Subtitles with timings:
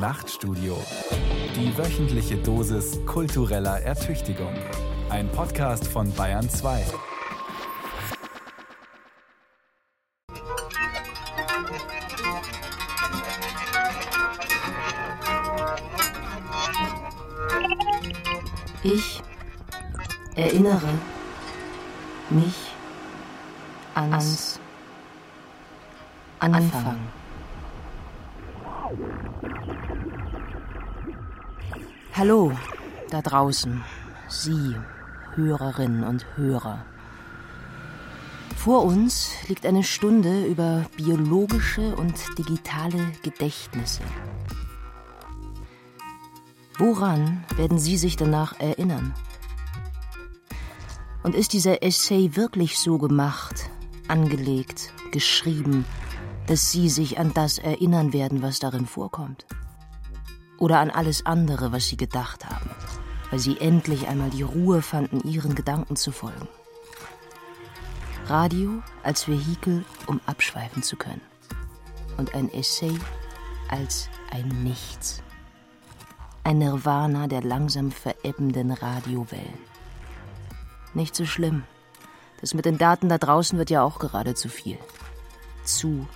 [0.00, 0.78] Nachtstudio.
[1.54, 4.54] Die wöchentliche Dosis kultureller Ertüchtigung.
[5.10, 6.86] Ein Podcast von Bayern 2.
[18.82, 19.22] Ich
[20.34, 20.88] erinnere
[22.30, 22.54] mich
[23.94, 24.58] ans
[26.38, 26.96] Anfang.
[32.20, 32.52] Hallo,
[33.08, 33.82] da draußen,
[34.28, 34.76] Sie,
[35.36, 36.84] Hörerinnen und Hörer.
[38.58, 44.02] Vor uns liegt eine Stunde über biologische und digitale Gedächtnisse.
[46.76, 49.14] Woran werden Sie sich danach erinnern?
[51.22, 53.70] Und ist dieser Essay wirklich so gemacht,
[54.08, 55.86] angelegt, geschrieben,
[56.48, 59.46] dass Sie sich an das erinnern werden, was darin vorkommt?
[60.60, 62.70] Oder an alles andere, was Sie gedacht haben,
[63.30, 66.46] weil Sie endlich einmal die Ruhe fanden, Ihren Gedanken zu folgen?
[68.26, 71.22] Radio als Vehikel, um abschweifen zu können.
[72.18, 72.92] Und ein Essay
[73.70, 75.22] als ein Nichts.
[76.44, 79.58] Ein Nirvana der langsam verebbenden Radiowellen.
[80.92, 81.64] Nicht so schlimm.
[82.42, 84.78] Das mit den Daten da draußen wird ja auch gerade zu viel.
[85.64, 86.06] Zu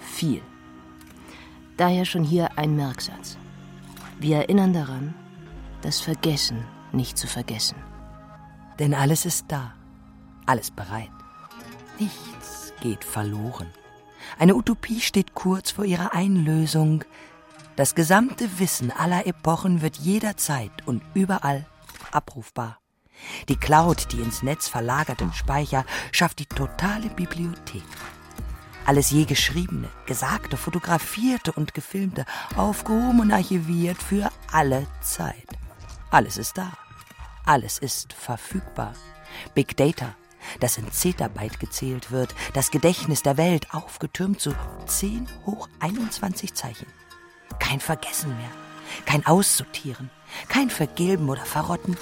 [0.00, 0.40] viel.
[1.76, 3.36] Daher schon hier ein Merksatz.
[4.20, 5.14] Wir erinnern daran,
[5.80, 7.76] das Vergessen nicht zu vergessen.
[8.78, 9.72] Denn alles ist da,
[10.44, 11.08] alles bereit.
[11.98, 13.68] Nichts geht verloren.
[14.38, 17.02] Eine Utopie steht kurz vor ihrer Einlösung.
[17.76, 21.64] Das gesamte Wissen aller Epochen wird jederzeit und überall
[22.12, 22.78] abrufbar.
[23.48, 27.82] Die Cloud, die ins Netz verlagerten Speicher, schafft die totale Bibliothek.
[28.90, 32.24] Alles je Geschriebene, Gesagte, Fotografierte und Gefilmte,
[32.56, 35.46] aufgehoben und archiviert für alle Zeit.
[36.10, 36.72] Alles ist da.
[37.46, 38.94] Alles ist verfügbar.
[39.54, 40.16] Big Data,
[40.58, 44.56] das in Zettabyte gezählt wird, das Gedächtnis der Welt aufgetürmt zu
[44.86, 46.88] 10 hoch 21 Zeichen.
[47.60, 48.50] Kein Vergessen mehr,
[49.04, 50.10] kein Aussortieren,
[50.48, 51.96] kein Vergilben oder Verrotten.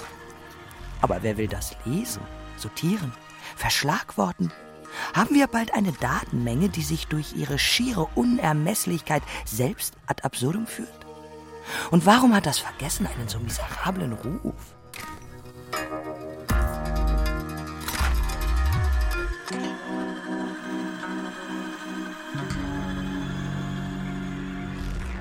[1.01, 2.23] Aber wer will das lesen,
[2.57, 3.13] sortieren,
[3.55, 4.51] verschlagworten?
[5.13, 10.89] Haben wir bald eine Datenmenge, die sich durch ihre schiere Unermesslichkeit selbst ad absurdum führt?
[11.91, 14.75] Und warum hat das Vergessen einen so miserablen Ruf?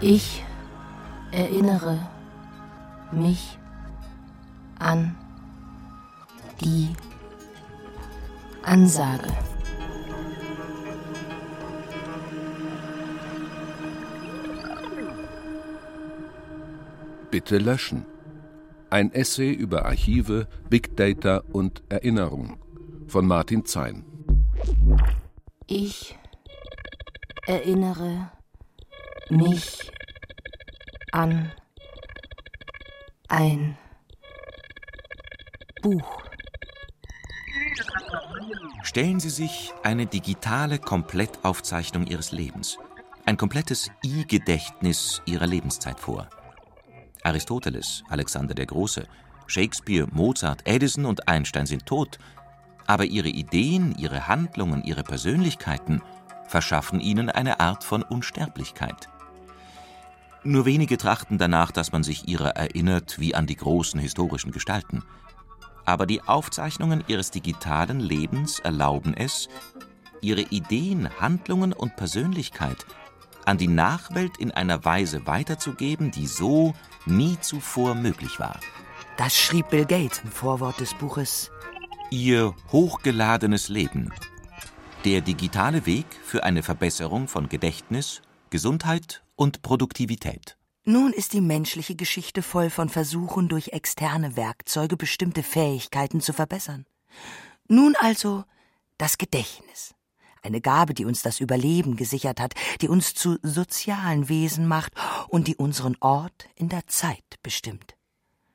[0.01, 0.45] Ich
[1.33, 1.99] erinnere
[3.11, 3.59] mich
[4.79, 5.17] an
[6.61, 6.95] die
[8.63, 9.29] Ansage.
[17.31, 18.07] Bitte löschen.
[18.91, 22.59] Ein Essay über Archive, Big Data und Erinnerung
[23.07, 24.05] von Martin Zein.
[25.67, 26.19] Ich
[27.47, 28.31] erinnere
[29.29, 29.93] mich
[31.13, 31.53] an
[33.29, 33.77] ein
[35.83, 36.23] Buch.
[38.83, 42.79] Stellen Sie sich eine digitale Komplettaufzeichnung Ihres Lebens,
[43.27, 46.31] ein komplettes I-Gedächtnis Ihrer Lebenszeit vor.
[47.23, 49.07] Aristoteles, Alexander der Große,
[49.47, 52.19] Shakespeare, Mozart, Edison und Einstein sind tot,
[52.87, 56.03] aber ihre Ideen, ihre Handlungen, ihre Persönlichkeiten
[56.47, 59.09] verschaffen ihnen eine Art von Unsterblichkeit.
[60.45, 65.03] Nur wenige trachten danach, dass man sich ihrer erinnert wie an die großen historischen Gestalten.
[65.85, 69.49] Aber die Aufzeichnungen ihres digitalen Lebens erlauben es,
[70.21, 72.87] ihre Ideen, Handlungen und Persönlichkeit
[73.45, 76.75] an die Nachwelt in einer Weise weiterzugeben, die so
[77.07, 78.61] nie zuvor möglich war.
[79.17, 81.51] Das schrieb Bill Gates im Vorwort des Buches
[82.11, 84.13] Ihr hochgeladenes Leben.
[85.05, 90.57] Der digitale Weg für eine Verbesserung von Gedächtnis, Gesundheit und Produktivität.
[90.85, 96.87] Nun ist die menschliche Geschichte voll von Versuchen, durch externe Werkzeuge bestimmte Fähigkeiten zu verbessern.
[97.69, 98.45] Nun also
[98.97, 99.95] das Gedächtnis.
[100.49, 104.95] Eine Gabe, die uns das Überleben gesichert hat, die uns zu sozialen Wesen macht
[105.29, 107.97] und die unseren Ort in der Zeit bestimmt.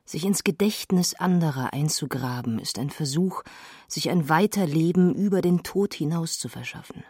[0.04, 3.44] Sich ins Gedächtnis anderer einzugraben, ist ein Versuch,
[3.86, 7.04] sich ein Weiterleben über den Tod hinaus zu verschaffen.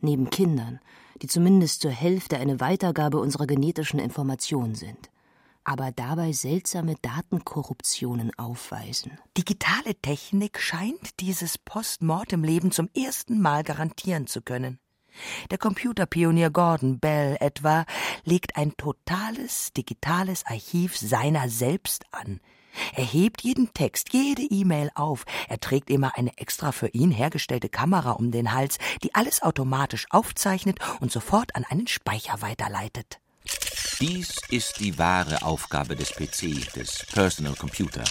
[0.00, 0.80] Neben Kindern,
[1.20, 5.10] die zumindest zur Hälfte eine Weitergabe unserer genetischen Information sind,
[5.66, 9.18] aber dabei seltsame Datenkorruptionen aufweisen.
[9.36, 14.78] Digitale Technik scheint dieses Postmortem-Leben zum ersten Mal garantieren zu können.
[15.50, 17.84] Der Computerpionier Gordon Bell etwa
[18.24, 22.40] legt ein totales digitales Archiv seiner selbst an.
[22.94, 25.24] Er hebt jeden Text, jede E-Mail auf.
[25.48, 30.06] Er trägt immer eine extra für ihn hergestellte Kamera um den Hals, die alles automatisch
[30.10, 33.18] aufzeichnet und sofort an einen Speicher weiterleitet.
[33.98, 38.04] Dies ist die wahre Aufgabe des PC, des Personal Computer.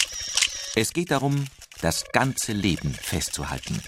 [0.74, 1.46] Es geht darum,
[1.80, 3.80] das ganze Leben festzuhalten.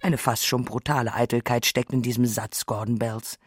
[0.00, 3.38] Eine fast schon brutale Eitelkeit steckt in diesem Satz Gordon Bells.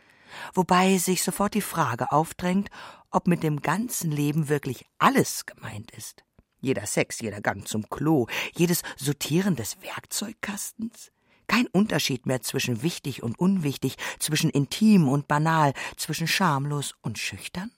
[0.53, 2.69] Wobei sich sofort die Frage aufdrängt,
[3.09, 6.23] ob mit dem ganzen Leben wirklich alles gemeint ist.
[6.59, 11.11] Jeder Sex, jeder Gang zum Klo, jedes Sortieren des Werkzeugkastens.
[11.47, 17.71] Kein Unterschied mehr zwischen wichtig und unwichtig, zwischen intim und banal, zwischen schamlos und schüchtern?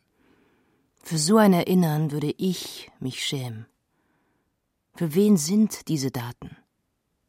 [1.01, 3.65] Für so ein Erinnern würde ich mich schämen.
[4.95, 6.57] Für wen sind diese Daten?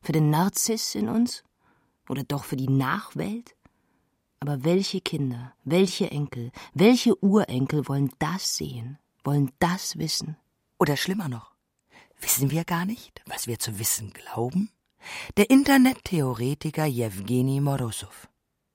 [0.02, 1.44] Für den Narziss in uns?
[2.08, 3.54] Oder doch für die Nachwelt?
[4.40, 10.36] Aber welche Kinder, welche Enkel, welche Urenkel wollen das sehen, wollen das wissen?
[10.78, 11.54] Oder schlimmer noch,
[12.20, 14.70] wissen wir gar nicht, was wir zu wissen glauben?
[15.36, 18.29] Der Internettheoretiker Jewgeni Morozov.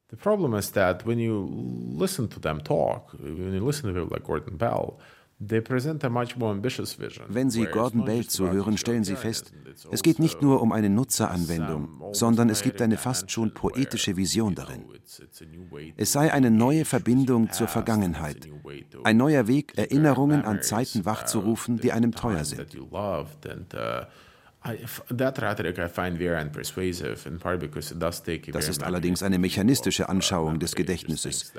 [0.10, 1.50] The problem is that when you
[1.98, 4.98] listen to them talk, when you listen to people like Gordon Bell,
[5.38, 5.66] wenn
[7.50, 9.52] Sie Gordon Bell zuhören, stellen Sie fest,
[9.92, 14.56] es geht nicht nur um eine Nutzeranwendung, sondern es gibt eine fast schon poetische Vision
[14.56, 14.86] darin.
[15.98, 18.48] Es sei eine neue Verbindung zur Vergangenheit,
[19.04, 22.78] ein neuer Weg, Erinnerungen an Zeiten wachzurufen, die einem teuer sind.
[28.52, 31.54] Das ist allerdings eine mechanistische Anschauung des Gedächtnisses.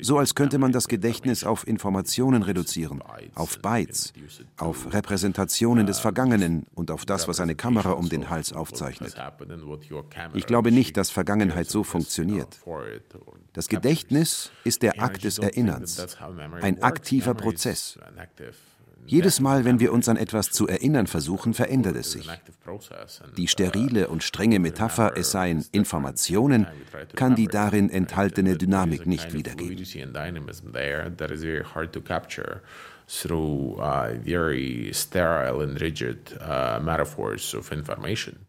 [0.00, 3.02] So als könnte man das Gedächtnis auf Informationen reduzieren,
[3.34, 4.12] auf Bytes,
[4.56, 9.14] auf Repräsentationen des Vergangenen und auf das, was eine Kamera um den Hals aufzeichnet.
[10.34, 12.58] Ich glaube nicht, dass Vergangenheit so funktioniert.
[13.52, 16.16] Das Gedächtnis ist der Akt des Erinnerns,
[16.62, 17.98] ein aktiver Prozess.
[19.06, 22.28] Jedes Mal, wenn wir uns an etwas zu erinnern versuchen, verändert es sich.
[23.36, 26.66] Die sterile und strenge Metapher, es seien Informationen,
[27.14, 29.84] kann die darin enthaltene Dynamik nicht wiedergeben.
[33.08, 38.46] through uh, very sterile and rigid uh, metaphors of information.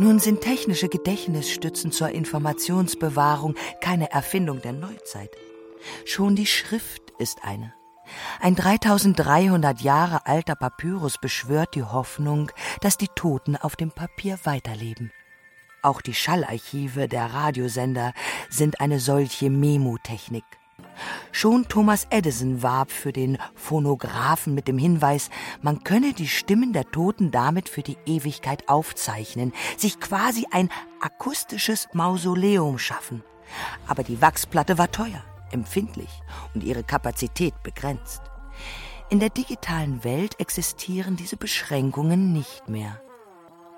[0.00, 5.30] Nun sind technische Gedächtnisstützen zur Informationsbewahrung keine Erfindung der Neuzeit.
[6.04, 7.74] Schon die Schrift ist eine.
[8.40, 15.10] Ein 3300 Jahre alter Papyrus beschwört die Hoffnung, dass die Toten auf dem Papier weiterleben.
[15.82, 18.12] Auch die Schallarchive der Radiosender
[18.48, 20.44] sind eine solche Memotechnik.
[21.32, 25.30] Schon Thomas Edison warb für den Phonographen mit dem Hinweis,
[25.62, 31.88] man könne die Stimmen der Toten damit für die Ewigkeit aufzeichnen, sich quasi ein akustisches
[31.92, 33.22] Mausoleum schaffen.
[33.86, 36.10] Aber die Wachsplatte war teuer, empfindlich
[36.54, 38.22] und ihre Kapazität begrenzt.
[39.10, 43.00] In der digitalen Welt existieren diese Beschränkungen nicht mehr.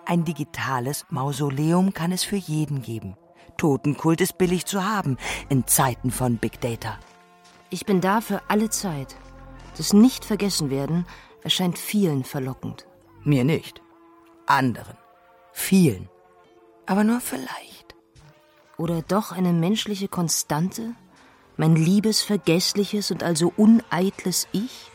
[0.04, 3.16] Ein digitales Mausoleum kann es für jeden geben.
[3.56, 5.18] Totenkult ist billig zu haben
[5.48, 6.98] in Zeiten von Big Data.
[7.72, 9.14] Ich bin da für alle Zeit.
[9.76, 11.06] Das Nicht-Vergessen-Werden
[11.42, 12.86] erscheint vielen verlockend.
[13.22, 13.80] Mir nicht.
[14.46, 14.96] Anderen.
[15.52, 16.08] Vielen.
[16.86, 17.94] Aber nur vielleicht.
[18.76, 20.94] Oder doch eine menschliche Konstante?
[21.56, 24.90] Mein liebes, vergessliches und also uneitles Ich?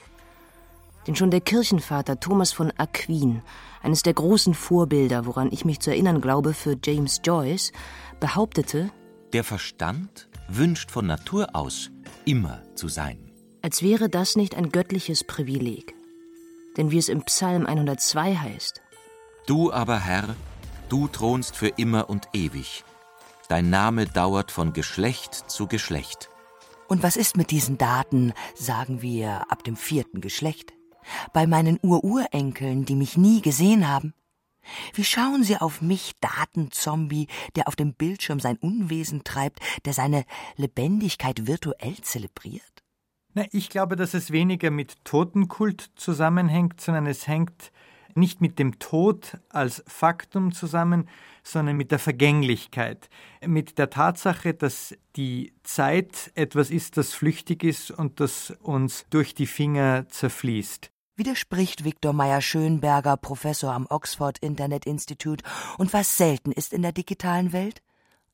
[1.08, 3.42] Denn schon der Kirchenvater Thomas von Aquin,
[3.84, 7.72] eines der großen Vorbilder, woran ich mich zu erinnern glaube, für James Joyce,
[8.20, 8.92] behauptete,
[9.32, 11.92] der Verstand wünscht von Natur aus
[12.26, 13.32] immer zu sein.
[13.62, 15.96] Als wäre das nicht ein göttliches Privileg.
[16.78, 18.82] Denn wie es im Psalm 102 heißt,
[19.48, 20.36] Du aber, Herr,
[20.90, 22.84] du thronst für immer und ewig.
[23.48, 26.30] Dein Name dauert von Geschlecht zu Geschlecht.
[26.88, 30.74] Und was ist mit diesen Daten, sagen wir, ab dem vierten Geschlecht?
[31.34, 34.14] Bei meinen Ururenkeln, die mich nie gesehen haben?
[34.94, 40.26] Wie schauen Sie auf mich, Datenzombie, der auf dem Bildschirm sein Unwesen treibt, der seine
[40.56, 42.84] Lebendigkeit virtuell zelebriert?
[43.34, 47.72] Na, ich glaube, dass es weniger mit Totenkult zusammenhängt, sondern es hängt
[48.16, 51.10] nicht mit dem Tod als Faktum zusammen,
[51.44, 53.10] sondern mit der Vergänglichkeit,
[53.46, 59.36] mit der Tatsache, dass die Zeit etwas ist, das flüchtig ist und das uns durch
[59.36, 65.44] die Finger zerfließt widerspricht Viktor Meyer-Schönberger, Professor am Oxford Internet Institute
[65.78, 67.82] und was selten ist in der digitalen Welt,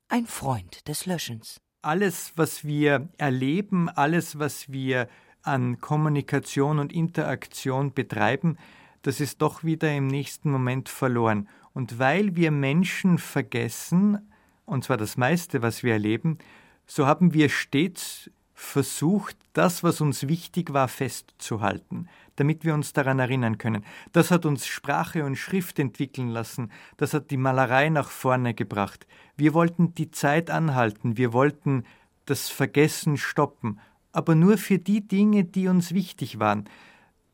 [0.09, 1.61] ein Freund des Löschens.
[1.81, 5.07] Alles, was wir erleben, alles, was wir
[5.43, 8.57] an Kommunikation und Interaktion betreiben,
[9.01, 11.47] das ist doch wieder im nächsten Moment verloren.
[11.73, 14.31] Und weil wir Menschen vergessen,
[14.65, 16.37] und zwar das meiste, was wir erleben,
[16.85, 22.07] so haben wir stets versucht, das, was uns wichtig war, festzuhalten,
[22.41, 23.85] damit wir uns daran erinnern können.
[24.13, 29.05] Das hat uns Sprache und Schrift entwickeln lassen, das hat die Malerei nach vorne gebracht.
[29.37, 31.83] Wir wollten die Zeit anhalten, wir wollten
[32.25, 33.79] das Vergessen stoppen,
[34.11, 36.65] aber nur für die Dinge, die uns wichtig waren.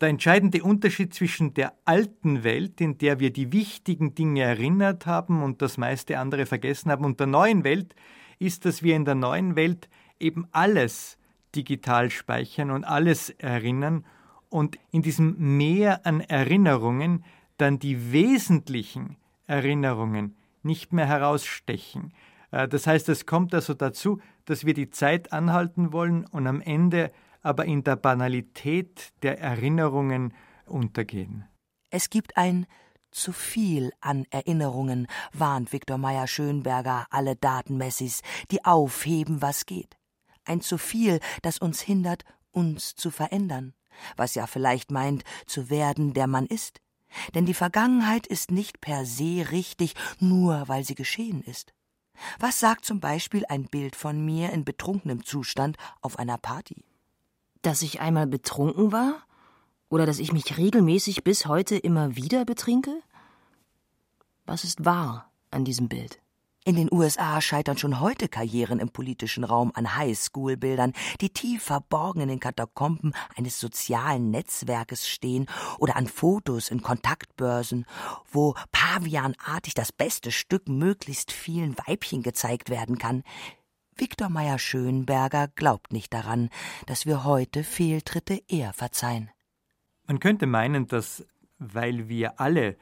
[0.01, 5.41] Der entscheidende Unterschied zwischen der alten Welt, in der wir die wichtigen Dinge erinnert haben
[5.41, 7.95] und das meiste andere vergessen haben, und der neuen Welt
[8.39, 9.87] ist, dass wir in der neuen Welt
[10.19, 11.17] eben alles
[11.55, 14.03] digital speichern und alles erinnern
[14.49, 17.23] und in diesem Meer an Erinnerungen
[17.57, 22.13] dann die wesentlichen Erinnerungen nicht mehr herausstechen.
[22.51, 26.61] Äh, das heißt, es kommt also dazu, dass wir die Zeit anhalten wollen und am
[26.61, 27.11] Ende
[27.41, 30.33] aber in der Banalität der Erinnerungen
[30.65, 31.45] untergehen.
[31.89, 32.65] Es gibt ein
[33.11, 39.97] zu viel an Erinnerungen, warnt Viktor Meyer Schönberger alle Datenmessis, die aufheben, was geht.
[40.43, 43.73] Ein zu viel, das uns hindert, uns zu verändern,
[44.15, 46.81] was ja vielleicht meint, zu werden, der man ist.
[47.33, 51.73] Denn die Vergangenheit ist nicht per se richtig, nur weil sie geschehen ist.
[52.39, 56.83] Was sagt zum Beispiel ein Bild von mir in betrunkenem Zustand auf einer Party?
[57.61, 59.23] Dass ich einmal betrunken war?
[59.89, 63.01] Oder dass ich mich regelmäßig bis heute immer wieder betrinke?
[64.45, 66.19] Was ist wahr an diesem Bild?
[66.67, 72.19] In den USA scheitern schon heute Karrieren im politischen Raum an Highschool-Bildern, die tief verborgen
[72.19, 75.45] in den Katakomben eines sozialen Netzwerkes stehen
[75.79, 77.85] oder an Fotos in Kontaktbörsen,
[78.29, 83.23] wo pavianartig das beste Stück möglichst vielen Weibchen gezeigt werden kann,
[83.95, 86.49] Viktor Meyer Schönberger glaubt nicht daran,
[86.85, 89.29] dass wir heute Fehltritte eher verzeihen.
[90.05, 91.25] Man könnte meinen, dass,
[91.59, 92.75] weil wir alle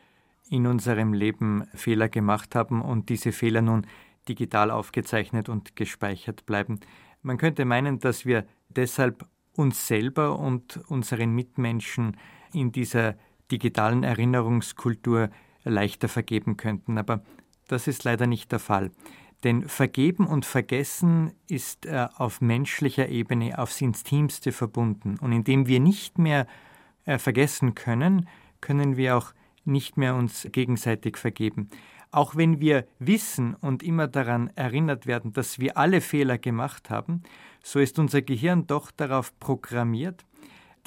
[0.50, 3.88] in unserem Leben Fehler gemacht haben und diese Fehler nun
[4.28, 6.80] digital aufgezeichnet und gespeichert bleiben,
[7.22, 12.18] man könnte meinen, dass wir deshalb uns selber und unseren Mitmenschen
[12.54, 13.16] in dieser
[13.52, 15.30] digitalen Erinnerungskultur
[15.64, 16.98] leichter vergeben könnten.
[16.98, 17.24] Aber
[17.68, 18.92] das ist leider nicht der Fall.
[19.44, 25.18] Denn Vergeben und Vergessen ist äh, auf menschlicher Ebene aufs Intimste verbunden.
[25.20, 26.48] Und indem wir nicht mehr
[27.06, 28.28] äh, vergessen können,
[28.62, 29.34] können wir auch
[29.66, 31.70] nicht mehr uns gegenseitig vergeben.
[32.12, 37.24] Auch wenn wir wissen und immer daran erinnert werden, dass wir alle Fehler gemacht haben,
[37.62, 40.26] so ist unser Gehirn doch darauf programmiert,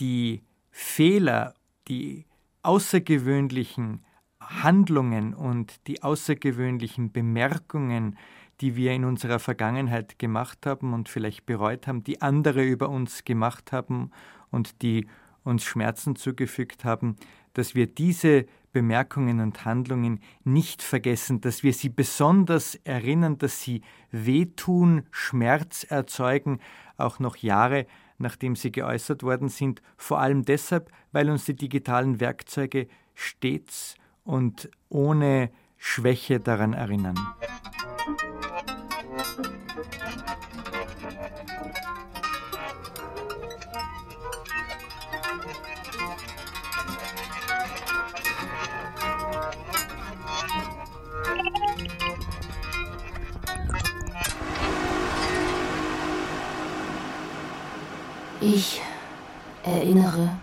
[0.01, 1.55] die Fehler,
[1.89, 2.25] die
[2.63, 4.05] außergewöhnlichen
[4.41, 8.17] Handlungen und die außergewöhnlichen Bemerkungen,
[8.61, 13.25] die wir in unserer Vergangenheit gemacht haben und vielleicht bereut haben, die andere über uns
[13.25, 14.11] gemacht haben
[14.51, 15.07] und die
[15.45, 17.17] uns Schmerzen zugefügt haben,
[17.55, 23.83] dass wir diese Bemerkungen und Handlungen nicht vergessen, dass wir sie besonders erinnern, dass sie
[24.11, 26.61] wehtun, Schmerz erzeugen,
[26.97, 27.87] auch noch Jahre
[28.19, 33.95] nachdem sie geäußert worden sind, vor allem deshalb, weil uns die digitalen Werkzeuge stets
[34.25, 37.17] und ohne Schwäche daran erinnern.
[58.41, 58.81] Ich
[59.65, 60.39] erinnere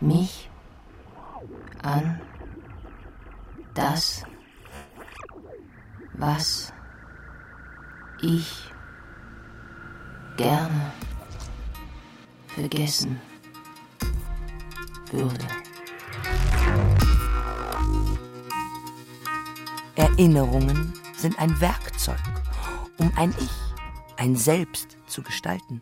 [0.00, 0.50] mich
[1.80, 2.20] an
[3.72, 4.24] das,
[6.14, 6.72] was
[8.20, 8.68] ich
[10.36, 10.92] gerne
[12.48, 13.20] vergessen
[15.12, 15.46] würde.
[19.94, 22.18] Erinnerungen sind ein Werkzeug,
[22.98, 23.52] um ein Ich,
[24.16, 25.80] ein Selbst zu gestalten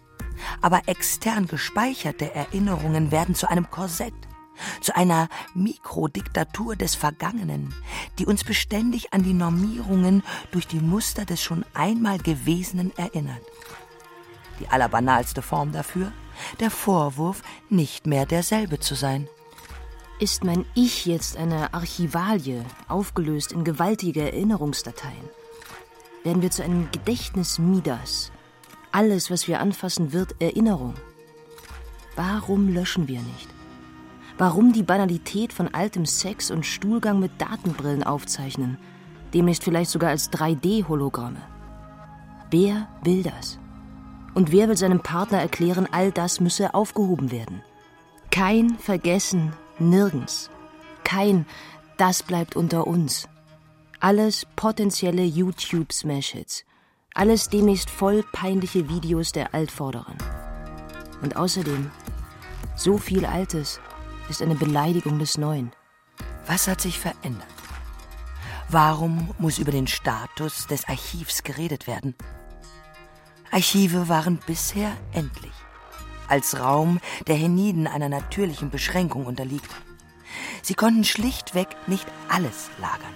[0.63, 4.15] aber extern gespeicherte Erinnerungen werden zu einem Korsett,
[4.81, 7.75] zu einer Mikrodiktatur des Vergangenen,
[8.19, 13.43] die uns beständig an die Normierungen durch die Muster des schon einmal Gewesenen erinnert.
[14.61, 16.13] Die allerbanalste Form dafür?
[16.61, 19.29] Der Vorwurf, nicht mehr derselbe zu sein.
[20.19, 25.29] Ist mein Ich jetzt eine Archivalie, aufgelöst in gewaltige Erinnerungsdateien?
[26.23, 28.31] Werden wir zu einem Gedächtnis Midas,
[28.93, 30.95] alles, was wir anfassen, wird Erinnerung.
[32.15, 33.49] Warum löschen wir nicht?
[34.39, 38.79] Warum die Banalität von altem Sex und Stuhlgang mit Datenbrillen aufzeichnen,
[39.35, 41.41] demnächst vielleicht sogar als 3D-Hologramme?
[42.51, 43.59] Wer will das?
[44.35, 47.63] Und wer will seinem Partner erklären, all das müsse aufgehoben werden?
[48.31, 50.51] Kein Vergessen, nirgends.
[51.05, 51.47] kein
[51.99, 53.29] Das bleibt unter uns.
[54.01, 56.65] Alles potenzielle YouTube-Smash-Hits.
[57.15, 60.17] Alles demnächst voll peinliche Videos der Altvorderen.
[61.21, 61.91] Und außerdem,
[62.75, 63.81] so viel Altes
[64.31, 65.73] ist eine Beleidigung des Neuen.
[66.47, 67.47] Was hat sich verändert?
[68.71, 72.15] Warum muss über den Status des Archivs geredet werden?
[73.51, 75.53] Archive waren bisher endlich,
[76.29, 79.71] als Raum, der hienieden einer natürlichen Beschränkung unterliegt.
[80.63, 83.15] Sie konnten schlichtweg nicht alles lagern.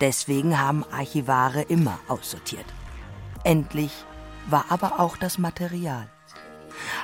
[0.00, 2.64] Deswegen haben Archivare immer aussortiert.
[3.48, 4.04] Endlich
[4.50, 6.06] war aber auch das Material.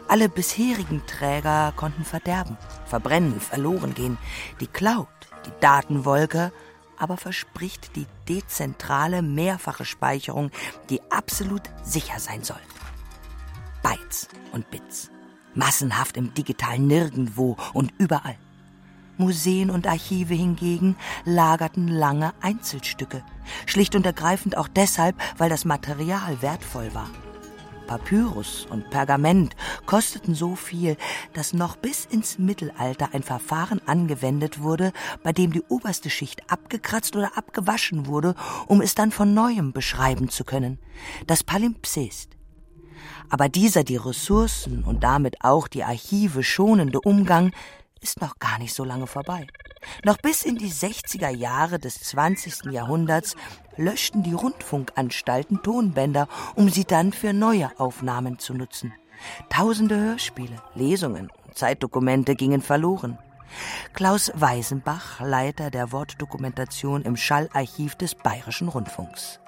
[0.09, 4.19] Alle bisherigen Träger konnten verderben, verbrennen, verloren gehen.
[4.61, 5.09] Die Cloud,
[5.47, 6.53] die Datenwolke,
[6.99, 10.51] aber verspricht die dezentrale mehrfache Speicherung,
[10.91, 12.61] die absolut sicher sein soll.
[13.83, 15.11] Bytes und Bits,
[15.55, 18.37] massenhaft im digitalen Nirgendwo und überall.
[19.17, 23.23] Museen und Archive hingegen lagerten lange Einzelstücke,
[23.67, 27.09] schlicht und ergreifend auch deshalb, weil das Material wertvoll war.
[27.87, 29.55] Papyrus und Pergament
[29.87, 30.97] kosteten so viel,
[31.33, 34.93] dass noch bis ins Mittelalter ein Verfahren angewendet wurde,
[35.23, 38.35] bei dem die oberste Schicht abgekratzt oder abgewaschen wurde,
[38.67, 40.79] um es dann von neuem beschreiben zu können.
[41.27, 42.31] Das Palimpsest.
[43.31, 47.53] Aber dieser die Ressourcen und damit auch die Archive schonende Umgang
[48.05, 49.47] ist noch gar nicht so lange vorbei.
[50.05, 52.71] Noch bis in die 60er Jahre des 20.
[52.71, 53.35] Jahrhunderts
[53.77, 58.93] löschten die Rundfunkanstalten Tonbänder, um sie dann für neue Aufnahmen zu nutzen.
[59.49, 63.19] Tausende Hörspiele, Lesungen und Zeitdokumente gingen verloren.
[63.95, 69.41] Klaus Weisenbach, Leiter der Wortdokumentation im Schallarchiv des Bayerischen Rundfunks.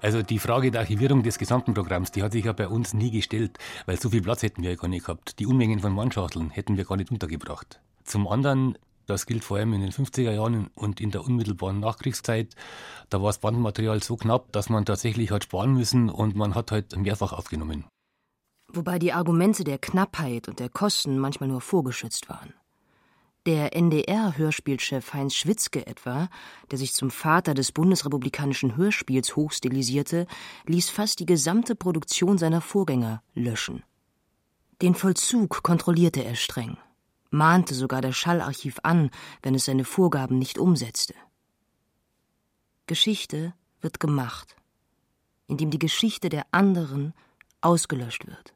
[0.00, 3.10] Also die Frage der Archivierung des gesamten Programms, die hat sich ja bei uns nie
[3.10, 5.38] gestellt, weil so viel Platz hätten wir ja gar nicht gehabt.
[5.38, 7.80] Die Unmengen von Mannschachteln hätten wir gar nicht untergebracht.
[8.10, 8.76] Zum anderen,
[9.06, 12.56] das gilt vor allem in den 50er Jahren und in der unmittelbaren Nachkriegszeit,
[13.08, 16.72] da war das Bandmaterial so knapp, dass man tatsächlich hat sparen müssen und man hat
[16.72, 17.84] halt mehrfach aufgenommen.
[18.66, 22.52] Wobei die Argumente der Knappheit und der Kosten manchmal nur vorgeschützt waren.
[23.46, 26.28] Der NDR-Hörspielchef Heinz Schwitzke etwa,
[26.72, 30.26] der sich zum Vater des bundesrepublikanischen Hörspiels hochstilisierte,
[30.66, 33.84] ließ fast die gesamte Produktion seiner Vorgänger löschen.
[34.82, 36.76] Den Vollzug kontrollierte er streng
[37.30, 39.10] mahnte sogar das Schallarchiv an,
[39.42, 41.14] wenn es seine Vorgaben nicht umsetzte.
[42.86, 44.56] Geschichte wird gemacht,
[45.46, 47.14] indem die Geschichte der anderen
[47.60, 48.54] ausgelöscht wird.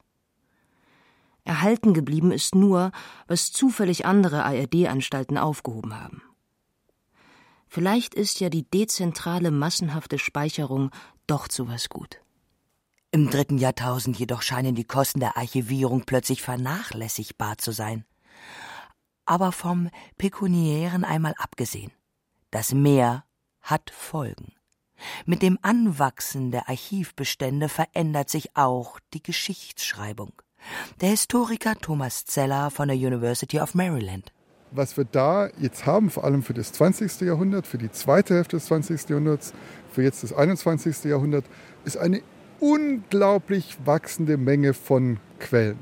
[1.45, 2.91] Erhalten geblieben ist nur,
[3.27, 6.23] was zufällig andere ARD-Anstalten aufgehoben haben.
[7.69, 10.91] Vielleicht ist ja die dezentrale massenhafte Speicherung
[11.27, 12.21] doch zu was gut.
[13.11, 18.05] Im dritten Jahrtausend jedoch scheinen die Kosten der Archivierung plötzlich vernachlässigbar zu sein
[19.27, 21.93] aber vom Pekuniären einmal abgesehen.
[22.51, 23.25] Das Mehr
[23.61, 24.53] hat Folgen.
[25.27, 30.33] Mit dem Anwachsen der Archivbestände verändert sich auch die Geschichtsschreibung.
[31.01, 34.33] Der Historiker Thomas Zeller von der University of Maryland.
[34.71, 37.21] Was wir da jetzt haben, vor allem für das 20.
[37.21, 39.09] Jahrhundert, für die zweite Hälfte des 20.
[39.09, 39.53] Jahrhunderts,
[39.93, 41.05] für jetzt das 21.
[41.05, 41.45] Jahrhundert,
[41.85, 42.23] ist eine
[42.61, 45.79] unglaublich wachsende Menge von Quellen.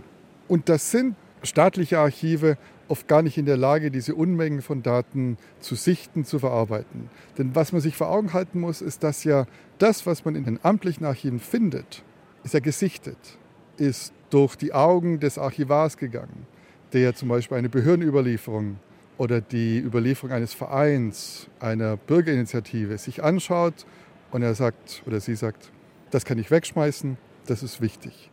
[0.48, 2.57] Und das sind staatliche Archive,
[2.88, 7.09] oft gar nicht in der Lage, diese Unmengen von Daten zu sichten, zu verarbeiten.
[7.38, 9.46] Denn was man sich vor Augen halten muss, ist, dass ja
[9.78, 12.05] das, was man in den amtlichen Archiven findet,
[12.44, 13.38] ist ja gesichtet,
[13.76, 16.46] ist durch die Augen des Archivars gegangen,
[16.92, 18.78] der zum Beispiel eine Behördenüberlieferung
[19.18, 23.87] oder die Überlieferung eines Vereins, einer Bürgerinitiative sich anschaut
[24.31, 25.70] und er sagt oder sie sagt,
[26.11, 28.31] das kann ich wegschmeißen, das ist wichtig.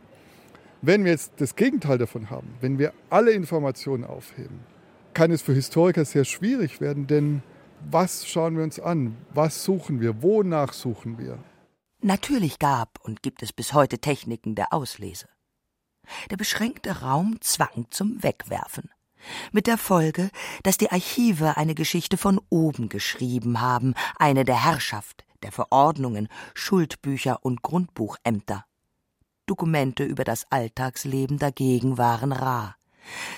[0.82, 4.62] Wenn wir jetzt das Gegenteil davon haben, wenn wir alle Informationen aufheben,
[5.14, 7.44] kann es für Historiker sehr schwierig werden, denn
[7.92, 9.18] was schauen wir uns an?
[9.34, 10.22] Was suchen wir?
[10.24, 11.38] Wonach suchen wir?
[12.02, 15.28] Natürlich gab und gibt es bis heute Techniken der Auslese.
[16.32, 18.90] Der beschränkte Raum zwang zum Wegwerfen.
[19.52, 20.30] Mit der Folge,
[20.64, 27.44] dass die Archive eine Geschichte von oben geschrieben haben, eine der Herrschaft, der Verordnungen, Schuldbücher
[27.44, 28.64] und Grundbuchämter.
[29.50, 32.76] Dokumente über das Alltagsleben dagegen waren rar.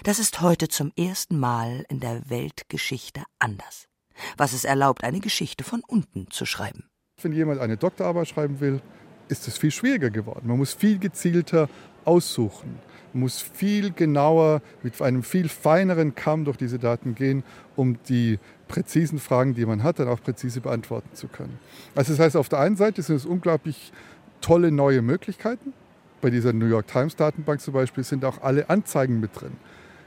[0.03, 3.87] Das ist heute zum ersten Mal in der Weltgeschichte anders,
[4.35, 6.83] was es erlaubt, eine Geschichte von unten zu schreiben.
[7.21, 8.81] Wenn jemand eine Doktorarbeit schreiben will,
[9.29, 10.49] ist es viel schwieriger geworden.
[10.49, 11.69] Man muss viel gezielter
[12.03, 12.79] aussuchen,
[13.13, 17.43] muss viel genauer mit einem viel feineren Kamm durch diese Daten gehen,
[17.77, 21.57] um die präzisen Fragen, die man hat, dann auch präzise beantworten zu können.
[21.95, 23.93] Also das heißt, auf der einen Seite sind es unglaublich
[24.41, 25.73] tolle neue Möglichkeiten,
[26.21, 29.53] bei dieser New York Times Datenbank zum Beispiel sind auch alle Anzeigen mit drin.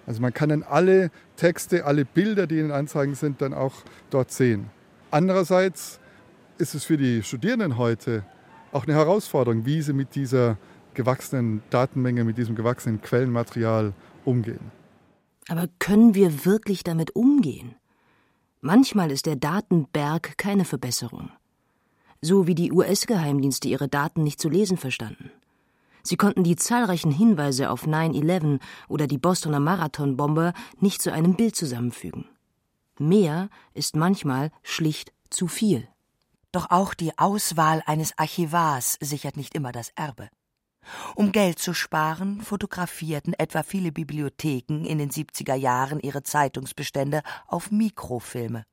[0.07, 3.75] Also man kann dann alle Texte, alle Bilder, die in den Anzeigen sind, dann auch
[4.11, 4.71] dort sehen.
[5.11, 6.01] Andererseits
[6.59, 8.25] ist es für die Studierenden heute
[8.73, 10.59] auch eine Herausforderung, wie sie mit dieser
[10.95, 13.93] gewachsenen Datenmenge, mit diesem gewachsenen Quellenmaterial
[14.25, 14.73] umgehen.
[15.49, 17.75] Aber können wir wirklich damit umgehen?
[18.61, 21.31] Manchmal ist der Datenberg keine Verbesserung.
[22.23, 25.31] So wie die US-Geheimdienste ihre Daten nicht zu lesen verstanden.
[26.07, 31.57] Sie konnten die zahlreichen Hinweise auf 9-11 oder die Bostoner Marathonbomber nicht zu einem Bild
[31.57, 32.27] zusammenfügen.
[32.99, 35.89] Mehr ist manchmal schlicht zu viel.
[36.53, 40.29] Doch auch die Auswahl eines Archivars sichert nicht immer das Erbe.
[41.15, 47.71] Um Geld zu sparen, fotografierten etwa viele Bibliotheken in den 70er Jahren ihre Zeitungsbestände auf
[47.71, 48.67] Mikrofilme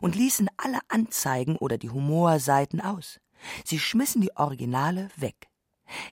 [0.00, 3.20] und ließen alle Anzeigen oder die Humorseiten aus.
[3.64, 5.51] Sie schmissen die Originale weg.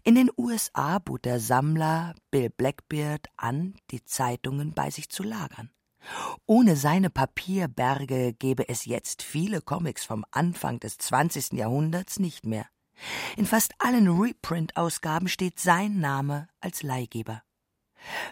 [0.03, 5.71] In den USA bot der Sammler Bill Blackbeard an, die Zeitungen bei sich zu lagern.
[6.47, 11.53] Ohne seine Papierberge gäbe es jetzt viele Comics vom Anfang des 20.
[11.53, 12.67] Jahrhunderts nicht mehr.
[13.37, 17.43] In fast allen Reprint-Ausgaben steht sein Name als Leihgeber.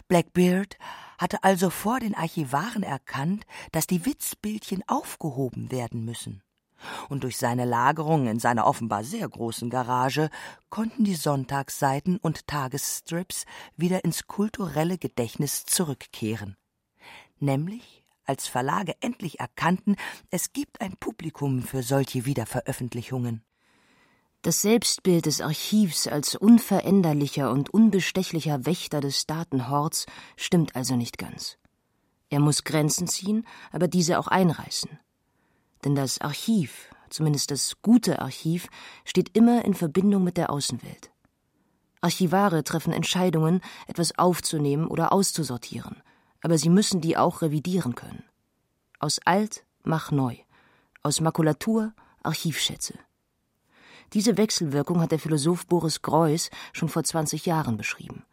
[0.09, 0.79] Blackbeard
[1.19, 6.43] hatte also vor den Archivaren erkannt, dass die Witzbildchen aufgehoben werden müssen.
[7.09, 10.31] Und durch seine Lagerung in seiner offenbar sehr großen Garage
[10.71, 13.45] konnten die Sonntagsseiten und Tagesstrips
[13.77, 16.57] wieder ins kulturelle Gedächtnis zurückkehren.
[17.41, 19.97] Nämlich als Verlage endlich erkannten,
[20.31, 23.43] es gibt ein Publikum für solche Wiederveröffentlichungen.
[24.43, 31.59] Das Selbstbild des Archivs als unveränderlicher und unbestechlicher Wächter des Datenhorts stimmt also nicht ganz.
[32.31, 34.99] Er muss Grenzen ziehen, aber diese auch einreißen.
[35.85, 38.69] Denn das Archiv, zumindest das gute Archiv,
[39.05, 41.11] steht immer in Verbindung mit der Außenwelt.
[42.01, 46.03] Archivare treffen Entscheidungen, etwas aufzunehmen oder auszusortieren,
[46.43, 48.23] aber sie müssen die auch revidieren können.
[49.01, 50.37] Aus alt mach neu,
[51.03, 52.95] aus Makulatur Archivschätze.
[54.13, 58.25] Diese Wechselwirkung hat der Philosoph Boris Greuß schon vor 20 Jahren beschrieben.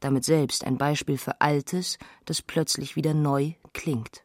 [0.00, 4.24] Damit selbst ein Beispiel für Altes, das plötzlich wieder neu klingt.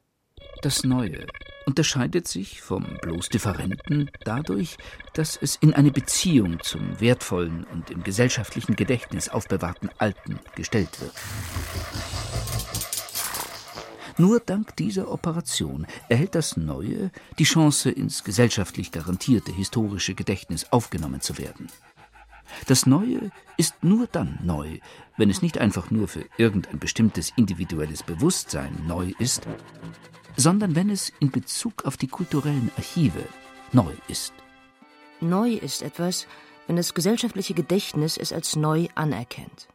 [0.62, 1.28] Das Neue
[1.66, 4.78] unterscheidet sich vom bloß Differenten dadurch,
[5.14, 11.14] dass es in eine Beziehung zum wertvollen und im gesellschaftlichen Gedächtnis aufbewahrten Alten gestellt wird.
[14.18, 21.20] Nur dank dieser Operation erhält das Neue die Chance, ins gesellschaftlich garantierte historische Gedächtnis aufgenommen
[21.20, 21.68] zu werden.
[22.68, 24.80] Das Neue ist nur dann neu,
[25.18, 29.48] wenn es nicht einfach nur für irgendein bestimmtes individuelles Bewusstsein neu ist,
[30.38, 33.24] sondern wenn es in Bezug auf die kulturellen Archive
[33.72, 34.34] neu ist.
[35.22, 36.28] Neu ist etwas,
[36.68, 39.68] wenn das gesellschaftliche Gedächtnis es als neu anerkennt.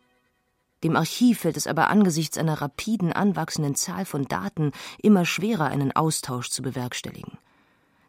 [0.83, 5.93] Dem Archiv fällt es aber angesichts einer rapiden anwachsenden Zahl von Daten immer schwerer, einen
[5.93, 7.39] Austausch zu bewerkstelligen.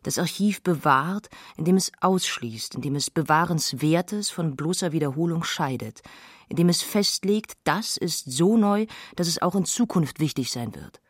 [0.04, 6.02] Das Archiv bewahrt, indem es ausschließt, indem es Bewahrenswertes von bloßer Wiederholung scheidet,
[6.48, 11.02] indem es festlegt, das ist so neu, dass es auch in Zukunft wichtig sein wird.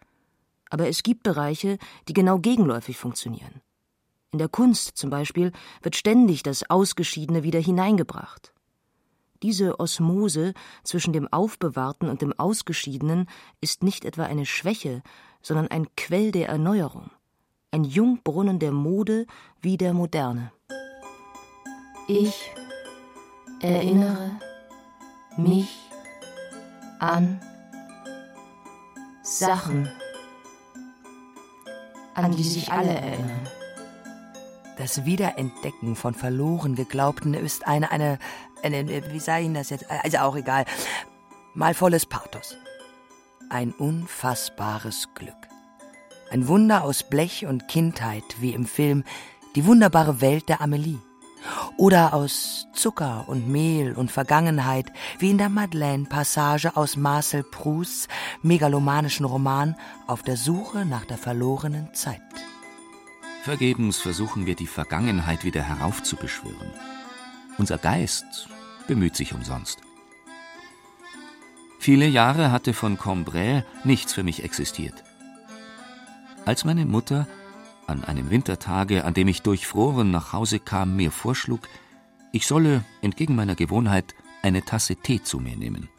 [0.71, 3.61] Aber es gibt Bereiche, die genau gegenläufig funktionieren.
[4.31, 8.53] In der Kunst zum Beispiel wird ständig das Ausgeschiedene wieder hineingebracht.
[9.43, 10.53] Diese Osmose
[10.83, 13.27] zwischen dem Aufbewahrten und dem Ausgeschiedenen
[13.59, 15.03] ist nicht etwa eine Schwäche,
[15.41, 17.11] sondern ein Quell der Erneuerung,
[17.71, 19.25] ein Jungbrunnen der Mode
[19.59, 20.53] wie der Moderne.
[22.07, 22.51] Ich
[23.61, 24.39] erinnere
[25.37, 25.69] mich
[26.99, 27.41] an
[29.23, 29.89] Sachen,
[32.13, 33.47] an die sich alle erinnern.
[34.77, 38.17] Das Wiederentdecken von verloren Geglaubten ist eine, eine,
[38.63, 39.85] eine, wie sage ich das jetzt?
[39.89, 40.65] Also auch egal.
[41.53, 42.57] Mal volles Pathos.
[43.49, 45.35] Ein unfassbares Glück.
[46.31, 49.03] Ein Wunder aus Blech und Kindheit, wie im Film
[49.55, 50.99] Die wunderbare Welt der Amelie.
[51.77, 58.07] Oder aus Zucker und Mehl und Vergangenheit, wie in der Madeleine-Passage aus Marcel Prousts
[58.41, 59.75] megalomanischen Roman
[60.07, 62.21] Auf der Suche nach der verlorenen Zeit.
[63.43, 66.71] Vergebens versuchen wir die Vergangenheit wieder heraufzubeschwören.
[67.57, 68.49] Unser Geist
[68.87, 69.79] bemüht sich umsonst.
[71.79, 75.03] Viele Jahre hatte von Combray nichts für mich existiert.
[76.45, 77.27] Als meine Mutter
[77.87, 81.67] an einem Wintertage, an dem ich durchfroren nach Hause kam, mir vorschlug,
[82.31, 85.89] ich solle, entgegen meiner Gewohnheit, eine Tasse Tee zu mir nehmen.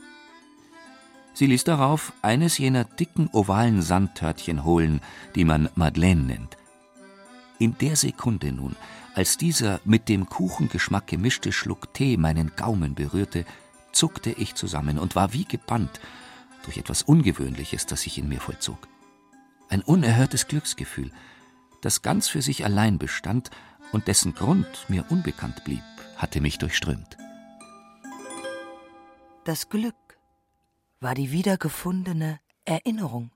[1.34, 5.00] Sie ließ darauf eines jener dicken ovalen Sandtörtchen holen,
[5.34, 6.56] die man Madeleine nennt.
[7.58, 8.76] In der Sekunde nun,
[9.14, 13.44] als dieser mit dem Kuchengeschmack gemischte Schluck Tee meinen Gaumen berührte,
[13.92, 16.00] zuckte ich zusammen und war wie gebannt,
[16.64, 18.88] durch etwas Ungewöhnliches, das sich in mir vollzog.
[19.68, 21.10] Ein unerhörtes Glücksgefühl,
[21.82, 23.50] das ganz für sich allein bestand
[23.92, 25.82] und dessen Grund mir unbekannt blieb,
[26.16, 27.18] hatte mich durchströmt.
[29.44, 29.94] Das Glück
[31.00, 33.32] war die wiedergefundene Erinnerung.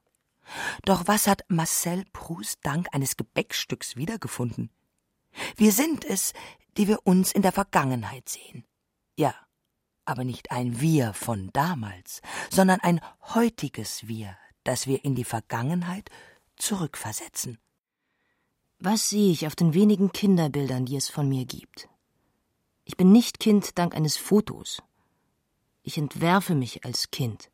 [0.84, 4.70] Doch was hat Marcel Proust dank eines Gebäckstücks wiedergefunden?
[5.56, 6.32] Wir sind es,
[6.76, 8.64] die wir uns in der Vergangenheit sehen.
[9.16, 9.34] Ja,
[10.04, 13.00] aber nicht ein Wir von damals, sondern ein
[13.34, 16.10] heutiges Wir, das wir in die Vergangenheit
[16.56, 17.58] zurückversetzen.
[18.78, 21.88] Was sehe ich auf den wenigen Kinderbildern, die es von mir gibt?
[22.84, 24.82] Ich bin nicht Kind dank eines Fotos.
[25.82, 27.50] Ich entwerfe mich als Kind,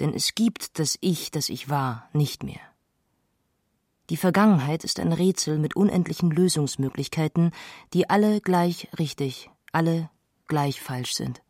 [0.00, 2.60] denn es gibt das Ich, das ich war, nicht mehr.
[4.10, 7.52] Die Vergangenheit ist ein Rätsel mit unendlichen Lösungsmöglichkeiten,
[7.92, 10.10] die alle gleich richtig, alle
[10.48, 11.42] gleich falsch sind.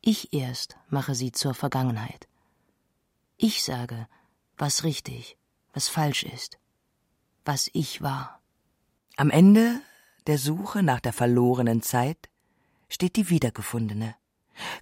[0.00, 2.28] Ich erst mache sie zur Vergangenheit.
[3.36, 4.08] Ich sage,
[4.56, 5.36] was richtig,
[5.72, 6.58] was falsch ist,
[7.44, 8.40] was ich war.
[9.16, 9.80] Am Ende
[10.26, 12.28] der Suche nach der verlorenen Zeit
[12.88, 14.16] steht die wiedergefundene.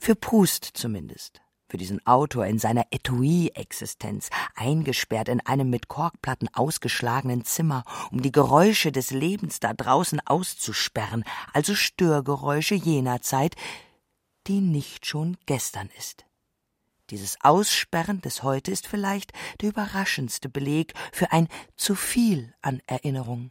[0.01, 7.47] Für Proust zumindest für diesen Autor in seiner Etui-Existenz, eingesperrt in einem mit Korkplatten ausgeschlagenen
[7.47, 13.57] Zimmer, um die Geräusche des Lebens da draußen auszusperren, also Störgeräusche jener Zeit,
[14.49, 16.27] die nicht schon gestern ist.
[17.13, 21.47] Dieses Aussperren des Heute ist vielleicht der überraschendste Beleg für ein
[21.77, 23.51] zu viel an Erinnerung.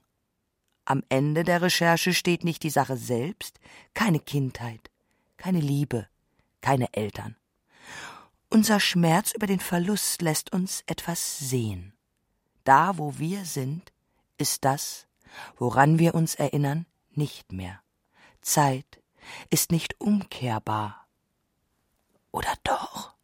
[0.83, 3.59] Am Ende der Recherche steht nicht die Sache selbst,
[3.93, 4.89] keine Kindheit,
[5.37, 6.07] keine Liebe,
[6.61, 7.35] keine Eltern.
[8.49, 11.93] Unser Schmerz über den Verlust lässt uns etwas sehen.
[12.63, 13.93] Da, wo wir sind,
[14.39, 15.05] ist das,
[15.59, 17.79] woran wir uns erinnern, nicht mehr.
[18.41, 19.03] Zeit
[19.51, 21.05] ist nicht umkehrbar.
[22.31, 23.20] Oder doch?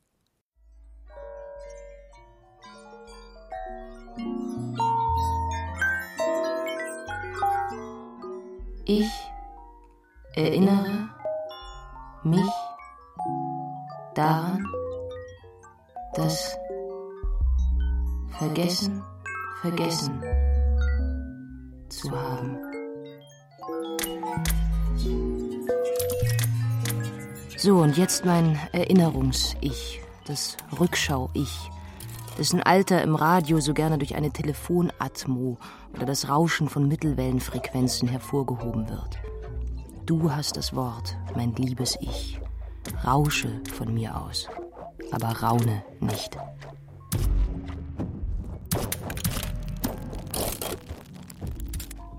[8.90, 9.12] Ich
[10.34, 11.10] erinnere
[12.24, 12.50] mich
[14.16, 14.66] daran,
[16.14, 16.58] das
[18.38, 19.04] Vergessen,
[19.60, 20.24] Vergessen
[21.90, 22.58] zu haben.
[27.58, 31.70] So, und jetzt mein Erinnerungs-Ich, das Rückschau-Ich,
[32.38, 35.58] dessen Alter im Radio so gerne durch eine Telefonatmo
[35.96, 39.20] oder das Rauschen von Mittelwellenfrequenzen hervorgehoben wird.
[40.06, 42.40] Du hast das Wort, mein liebes Ich.
[43.04, 44.48] Rausche von mir aus
[45.12, 46.38] aber raune nicht.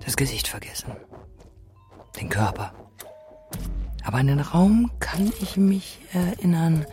[0.03, 0.91] Das Gesicht vergessen.
[2.19, 2.73] Den Körper.
[4.03, 6.85] Aber an den Raum kann ich mich erinnern,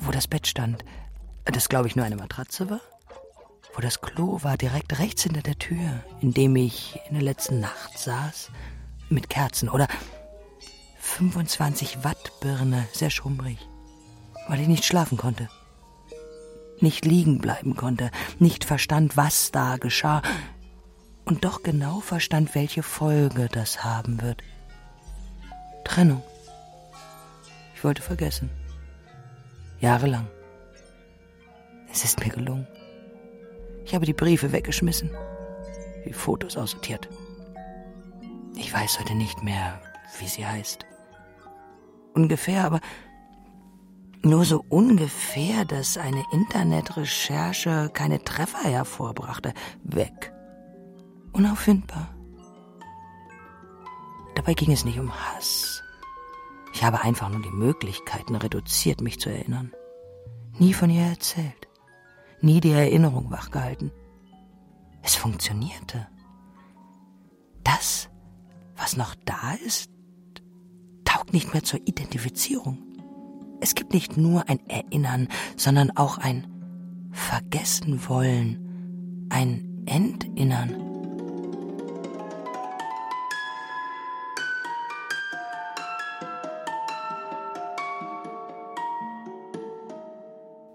[0.00, 0.84] wo das Bett stand.
[1.52, 2.80] Das, glaube ich, nur eine Matratze war.
[3.74, 7.60] Wo das Klo war, direkt rechts hinter der Tür, in dem ich in der letzten
[7.60, 8.50] Nacht saß.
[9.08, 9.88] Mit Kerzen oder
[11.00, 13.66] 25 Watt Birne, sehr schummrig
[14.48, 15.48] weil ich nicht schlafen konnte,
[16.80, 20.22] nicht liegen bleiben konnte, nicht verstand, was da geschah
[21.24, 24.42] und doch genau verstand, welche Folge das haben wird.
[25.84, 26.22] Trennung.
[27.74, 28.50] Ich wollte vergessen.
[29.80, 30.26] Jahrelang.
[31.90, 32.66] Es ist mir gelungen.
[33.84, 35.10] Ich habe die Briefe weggeschmissen,
[36.04, 37.08] die Fotos aussortiert.
[38.56, 39.80] Ich weiß heute nicht mehr,
[40.18, 40.84] wie sie heißt.
[42.14, 42.80] Ungefähr, aber
[44.22, 49.54] nur so ungefähr, dass eine Internetrecherche keine Treffer hervorbrachte.
[49.84, 50.32] Weg.
[51.32, 52.14] Unauffindbar.
[54.34, 55.82] Dabei ging es nicht um Hass.
[56.74, 59.72] Ich habe einfach nur die Möglichkeiten reduziert, mich zu erinnern.
[60.58, 61.67] Nie von ihr erzählt.
[62.40, 63.90] Nie die Erinnerung wachgehalten.
[65.02, 66.06] Es funktionierte.
[67.64, 68.08] Das,
[68.76, 69.90] was noch da ist,
[71.04, 72.78] taugt nicht mehr zur Identifizierung.
[73.60, 76.46] Es gibt nicht nur ein Erinnern, sondern auch ein
[77.10, 80.87] Vergessen wollen, ein Entinnern.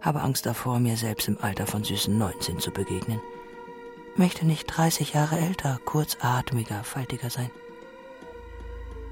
[0.04, 3.22] Habe Angst davor, mir selbst im Alter von süßen 19 zu begegnen.
[4.18, 7.50] Möchte nicht 30 Jahre älter, kurzatmiger, faltiger sein.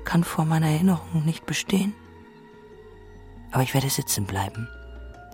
[0.04, 1.94] Kann vor meiner Erinnerung nicht bestehen.
[3.52, 4.68] Aber ich werde sitzen bleiben,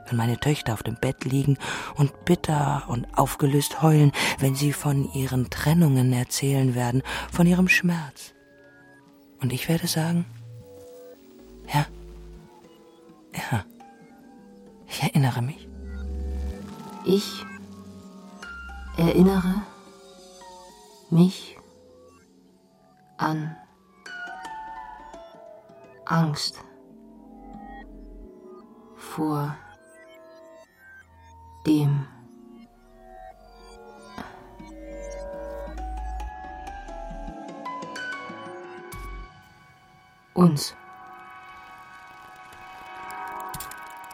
[0.07, 1.57] wenn meine Töchter auf dem Bett liegen
[1.95, 8.35] und bitter und aufgelöst heulen, wenn sie von ihren Trennungen erzählen werden, von ihrem Schmerz.
[9.41, 10.25] Und ich werde sagen,
[11.73, 11.96] ja, ja,
[14.97, 15.43] ich erinnere
[17.05, 17.45] Ich
[18.97, 19.62] erinnere
[21.12, 21.57] mich
[23.17, 23.55] an
[26.05, 26.63] Angst
[28.95, 29.55] vor
[31.67, 32.07] dem
[40.33, 40.75] uns.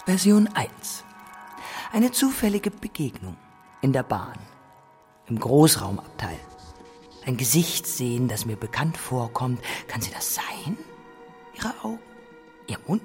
[0.05, 1.05] Version 1.
[1.93, 3.37] Eine zufällige Begegnung
[3.81, 4.37] in der Bahn,
[5.27, 6.37] im Großraumabteil.
[7.25, 9.61] Ein Gesicht sehen, das mir bekannt vorkommt.
[9.87, 10.77] Kann sie das sein?
[11.55, 11.99] Ihre Augen,
[12.67, 13.01] ihr Mund,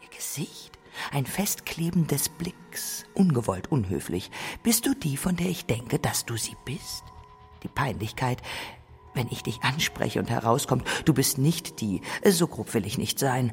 [0.00, 0.78] ihr Gesicht,
[1.12, 4.30] ein Festkleben des Blicks, ungewollt unhöflich.
[4.62, 7.04] Bist du die, von der ich denke, dass du sie bist?
[7.64, 8.40] Die Peinlichkeit,
[9.12, 13.18] wenn ich dich anspreche und herauskommt, du bist nicht die, so grob will ich nicht
[13.18, 13.52] sein.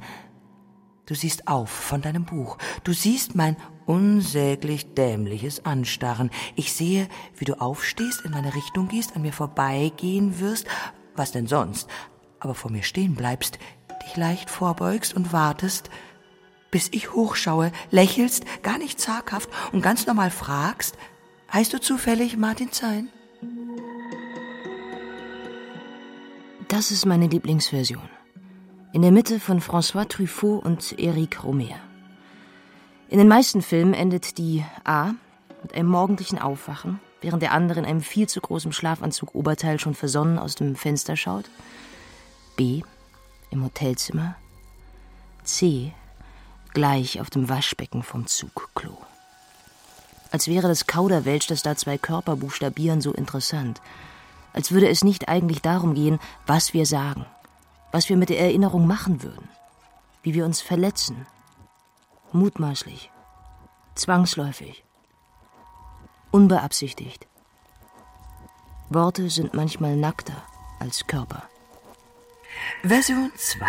[1.11, 2.57] Du siehst auf von deinem Buch.
[2.85, 6.31] Du siehst mein unsäglich dämliches Anstarren.
[6.55, 10.67] Ich sehe, wie du aufstehst, in meine Richtung gehst, an mir vorbeigehen wirst.
[11.13, 11.89] Was denn sonst?
[12.39, 13.59] Aber vor mir stehen bleibst,
[14.05, 15.89] dich leicht vorbeugst und wartest,
[16.71, 20.97] bis ich hochschaue, lächelst, gar nicht zaghaft und ganz normal fragst,
[21.51, 23.09] heißt du zufällig Martin Zein?
[26.69, 28.20] Das ist meine Lieblingsversion.
[28.93, 31.79] In der Mitte von François Truffaut und Eric Romer.
[33.09, 35.13] In den meisten Filmen endet die A
[35.63, 39.95] mit einem morgendlichen Aufwachen, während der andere in einem viel zu großen Schlafanzug Oberteil schon
[39.95, 41.49] versonnen aus dem Fenster schaut.
[42.57, 42.81] B
[43.49, 44.35] im Hotelzimmer.
[45.43, 45.93] C
[46.73, 48.97] gleich auf dem Waschbecken vom Zugklo.
[50.31, 53.81] Als wäre das Kauderwelsch, das da zwei Körper buchstabieren, so interessant–
[54.53, 57.25] als würde es nicht eigentlich darum gehen, was wir sagen,
[57.91, 59.49] was wir mit der Erinnerung machen würden,
[60.23, 61.25] wie wir uns verletzen,
[62.31, 63.11] mutmaßlich,
[63.95, 64.83] zwangsläufig,
[66.31, 67.27] unbeabsichtigt.
[68.89, 70.35] Worte sind manchmal nackter
[70.79, 71.43] als Körper.
[72.83, 73.65] Version 2.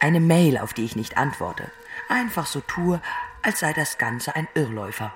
[0.00, 1.70] Eine Mail, auf die ich nicht antworte.
[2.08, 3.00] Einfach so tue,
[3.42, 5.12] als sei das Ganze ein Irrläufer.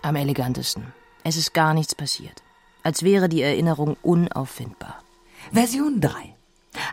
[0.00, 0.94] Am elegantesten.
[1.24, 2.42] Es ist gar nichts passiert
[2.82, 5.02] als wäre die Erinnerung unauffindbar.
[5.52, 6.31] Version 3.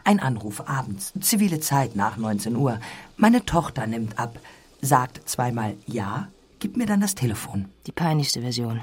[0.04, 2.80] Ein Anruf abends, zivile Zeit nach 19 Uhr.
[3.18, 4.38] Meine Tochter nimmt ab,
[4.82, 6.28] sagt zweimal Ja,
[6.60, 7.70] gibt mir dann das Telefon.
[7.88, 8.82] Die peinlichste Version.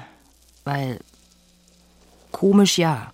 [0.63, 0.99] Weil.
[2.31, 3.13] Komisch ja.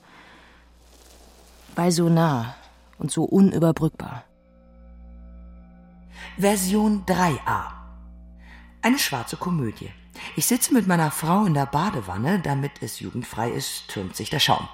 [1.76, 2.56] Weil so nah
[2.98, 4.24] und so unüberbrückbar.
[6.38, 7.72] Version 3a.
[8.82, 9.92] Eine schwarze Komödie.
[10.36, 14.40] Ich sitze mit meiner Frau in der Badewanne, damit es jugendfrei ist, türmt sich der
[14.40, 14.68] Schaum.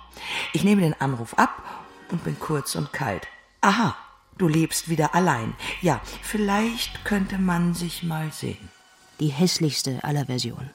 [0.54, 1.64] Ich nehme den Anruf ab
[2.12, 3.28] und bin kurz und kalt.
[3.62, 3.96] Aha,
[4.38, 5.54] du lebst wieder allein.
[5.82, 8.70] Ja, vielleicht könnte man sich mal sehen.
[9.20, 10.72] Die hässlichste aller Versionen.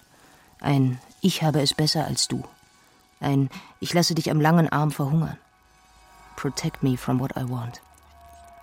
[0.61, 2.45] Ein Ich habe es besser als du.
[3.21, 3.49] Ein
[3.81, 5.39] Ich lasse dich am langen Arm verhungern.
[6.37, 7.81] Protect me from what I want.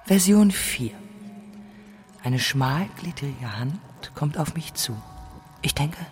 [0.05, 0.91] Version 4.
[2.23, 3.79] Eine schmalgliedrige Hand
[4.13, 4.95] kommt auf mich zu.
[5.61, 6.05] Ich denke,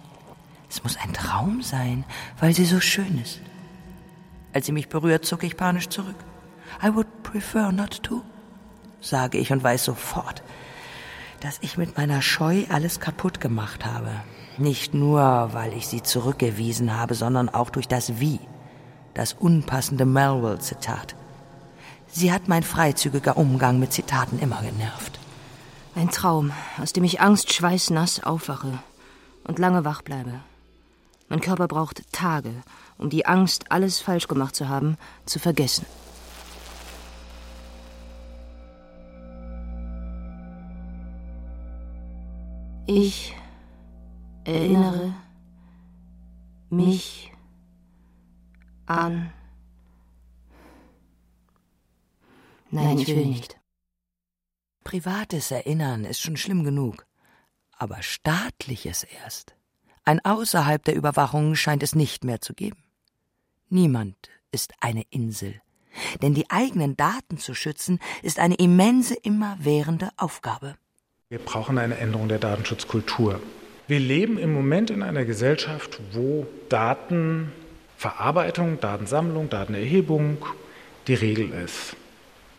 [0.69, 2.05] es muss ein Traum sein,
[2.39, 3.39] weil sie so schön ist.
[4.53, 6.15] Als sie mich berührt, zucke ich panisch zurück.
[6.83, 8.21] I would prefer not to,
[9.01, 10.43] sage ich und weiß sofort,
[11.39, 14.11] dass ich mit meiner Scheu alles kaputt gemacht habe.
[14.57, 18.39] Nicht nur, weil ich sie zurückgewiesen habe, sondern auch durch das Wie,
[19.13, 21.15] das unpassende Melville-Zitat.
[22.11, 25.19] Sie hat mein freizügiger Umgang mit Zitaten immer genervt.
[25.95, 26.51] Ein Traum,
[26.81, 28.79] aus dem ich angstschweißnass aufwache
[29.43, 30.39] und lange wach bleibe.
[31.29, 32.51] Mein Körper braucht Tage,
[32.97, 35.85] um die Angst, alles falsch gemacht zu haben, zu vergessen.
[42.91, 43.35] Ich
[44.45, 45.13] erinnere
[46.71, 47.31] mich
[48.87, 49.31] an.
[52.71, 53.59] Nein, ich will nicht.
[54.83, 57.05] Privates Erinnern ist schon schlimm genug
[57.79, 59.55] aber staatliches erst.
[60.03, 62.83] Ein außerhalb der Überwachung scheint es nicht mehr zu geben.
[63.69, 65.61] Niemand ist eine Insel,
[66.21, 70.75] denn die eigenen Daten zu schützen ist eine immense, immerwährende Aufgabe.
[71.31, 73.39] Wir brauchen eine Änderung der Datenschutzkultur.
[73.85, 80.43] Wir leben im Moment in einer Gesellschaft, wo Datenverarbeitung, Datensammlung, Datenerhebung
[81.05, 81.95] die Regel ist.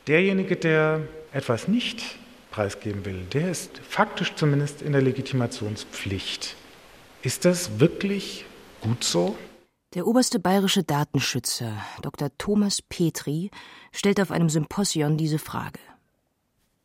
[0.06, 1.00] Derjenige, der
[1.32, 2.00] etwas nicht
[2.52, 6.54] preisgeben will, der ist faktisch zumindest in der Legitimationspflicht.
[7.22, 8.44] Ist das wirklich
[8.82, 9.36] gut so?
[9.94, 12.30] Der oberste bayerische Datenschützer, Dr.
[12.38, 13.50] Thomas Petri,
[13.90, 15.80] stellt auf einem Symposion diese Frage.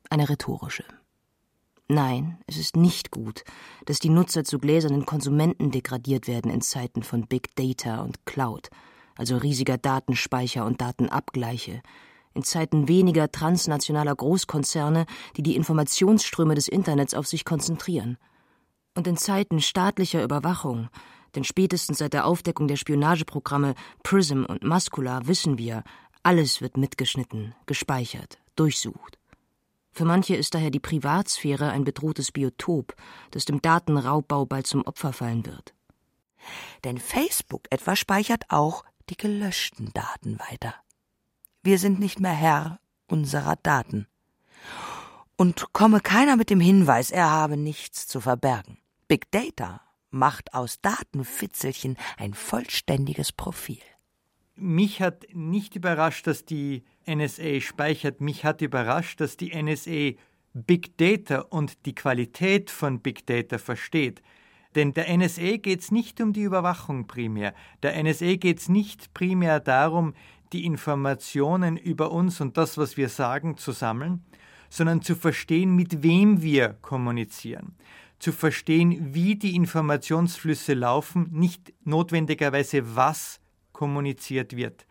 [0.09, 0.83] Eine rhetorische.
[1.87, 3.43] Nein, es ist nicht gut,
[3.85, 8.69] dass die Nutzer zu gläsernen Konsumenten degradiert werden in Zeiten von Big Data und Cloud,
[9.15, 11.83] also riesiger Datenspeicher und Datenabgleiche,
[12.33, 15.05] in Zeiten weniger transnationaler Großkonzerne,
[15.37, 18.17] die die Informationsströme des Internets auf sich konzentrieren.
[18.95, 20.89] Und in Zeiten staatlicher Überwachung,
[21.35, 25.83] denn spätestens seit der Aufdeckung der Spionageprogramme PRISM und Muscular wissen wir,
[26.23, 29.19] alles wird mitgeschnitten, gespeichert, durchsucht.
[29.95, 32.97] Für manche ist daher die Privatsphäre ein bedrohtes Biotop,
[33.31, 35.73] das dem Datenraubbau bald zum Opfer fallen wird.
[36.83, 40.75] Denn Facebook etwa speichert auch die gelöschten Daten weiter.
[41.63, 44.05] Wir sind nicht mehr Herr unserer Daten.
[45.37, 48.77] Und komme keiner mit dem Hinweis, er habe nichts zu verbergen.
[49.07, 49.79] Big Data
[50.09, 53.81] macht aus Datenfitzelchen ein vollständiges Profil.
[54.55, 58.21] Mich hat nicht überrascht, dass die NSA speichert.
[58.21, 60.17] Mich hat überrascht, dass die NSA
[60.53, 64.21] Big Data und die Qualität von Big Data versteht.
[64.75, 67.53] Denn der NSA geht es nicht um die Überwachung primär.
[67.83, 70.13] Der NSA geht es nicht primär darum,
[70.53, 74.23] die Informationen über uns und das, was wir sagen, zu sammeln,
[74.69, 77.75] sondern zu verstehen, mit wem wir kommunizieren.
[78.19, 83.41] Zu verstehen, wie die Informationsflüsse laufen, nicht notwendigerweise was
[83.75, 84.87] kommuniziert wird.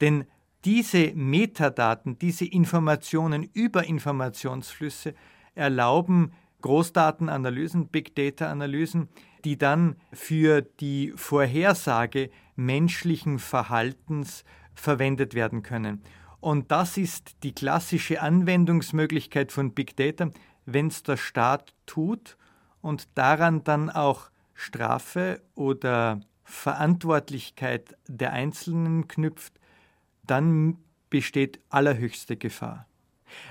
[0.00, 0.24] Denn
[0.64, 5.14] diese Metadaten, diese Informationen über Informationsflüsse
[5.54, 9.08] erlauben Großdatenanalysen, Big Data-Analysen,
[9.44, 16.02] die dann für die Vorhersage menschlichen Verhaltens verwendet werden können.
[16.40, 20.30] Und das ist die klassische Anwendungsmöglichkeit von Big Data,
[20.64, 22.36] wenn es der Staat tut
[22.80, 26.20] und daran dann auch Strafe oder
[26.52, 29.54] Verantwortlichkeit der Einzelnen knüpft,
[30.24, 30.76] dann
[31.10, 32.86] besteht allerhöchste Gefahr.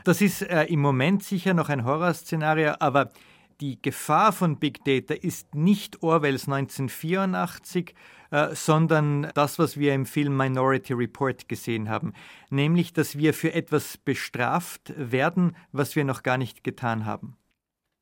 [0.04, 3.12] Das ist äh, im Moment sicher noch ein Horrorszenario, aber
[3.60, 7.96] die Gefahr von Big Data ist nicht Orwells 1984,
[8.30, 12.14] äh, sondern das, was wir im Film Minority Report gesehen haben,
[12.50, 17.36] nämlich, dass wir für etwas bestraft werden, was wir noch gar nicht getan haben.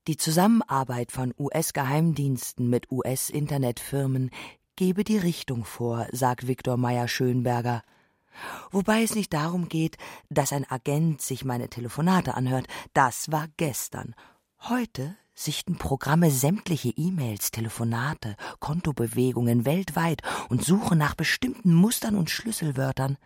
[0.08, 4.32] Die Zusammenarbeit von US-Geheimdiensten mit US-Internetfirmen
[4.80, 7.84] gebe die Richtung vor, sagt Viktor Meyer-Schönberger.
[8.72, 9.98] Wobei es nicht darum geht,
[10.30, 12.66] dass ein Agent sich meine Telefonate anhört.
[12.94, 14.16] Das war gestern.
[14.58, 23.18] Heute sichten Programme sämtliche E-Mails, Telefonate, Kontobewegungen weltweit und suchen nach bestimmten Mustern und Schlüsselwörtern.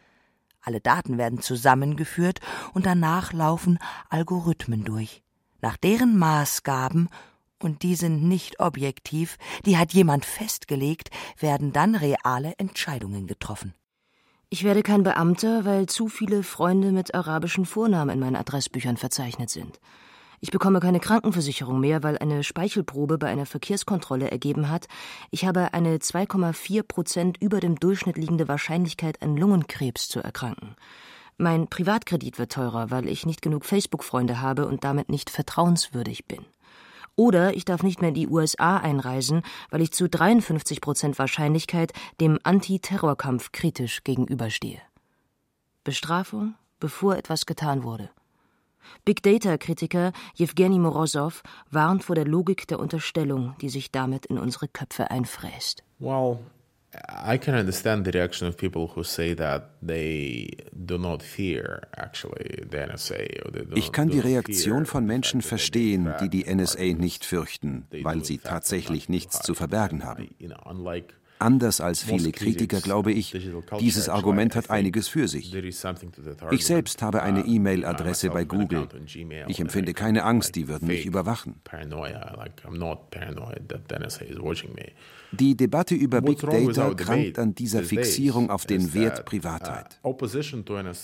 [0.59, 2.39] Alle Daten werden zusammengeführt
[2.73, 3.77] und danach laufen
[4.09, 5.21] Algorithmen durch.
[5.61, 7.09] Nach deren Maßgaben
[7.63, 11.09] und die sind nicht objektiv, die hat jemand festgelegt,
[11.39, 13.73] werden dann reale Entscheidungen getroffen.
[14.49, 19.49] Ich werde kein Beamter, weil zu viele Freunde mit arabischen Vornamen in meinen Adressbüchern verzeichnet
[19.49, 19.79] sind.
[20.41, 24.87] Ich bekomme keine Krankenversicherung mehr, weil eine Speichelprobe bei einer Verkehrskontrolle ergeben hat,
[25.31, 30.75] ich habe eine 2,4 Prozent über dem Durchschnitt liegende Wahrscheinlichkeit, an Lungenkrebs zu erkranken.
[31.37, 36.45] Mein Privatkredit wird teurer, weil ich nicht genug Facebook-Freunde habe und damit nicht vertrauenswürdig bin.
[37.15, 41.93] Oder ich darf nicht mehr in die USA einreisen, weil ich zu 53 Prozent Wahrscheinlichkeit
[42.19, 44.81] dem Antiterrorkampf kritisch gegenüberstehe.
[45.83, 48.09] Bestrafung, bevor etwas getan wurde.
[49.05, 51.41] Big Data-Kritiker Jewgeni Morosow
[51.71, 55.83] warnt vor der Logik der Unterstellung, die sich damit in unsere Köpfe einfräst.
[55.99, 56.39] Well,
[56.93, 62.65] I can understand the reaction of people who say that they do not fear actually
[62.69, 63.75] the NSA.
[63.75, 69.09] Ich kann die Reaktion von Menschen verstehen, die die NSA nicht fürchten, weil sie tatsächlich
[69.09, 70.29] nichts zu verbergen haben.
[71.39, 73.35] Anders als viele Kritiker glaube ich,
[73.79, 75.53] dieses Argument hat einiges für sich.
[76.51, 78.87] Ich selbst habe eine E-Mail-Adresse bei Google.
[79.47, 81.55] Ich empfinde keine Angst, die würden mich überwachen.
[85.39, 89.99] Die Debatte über Big Data krankt an dieser Fixierung auf den Wert Privatheit.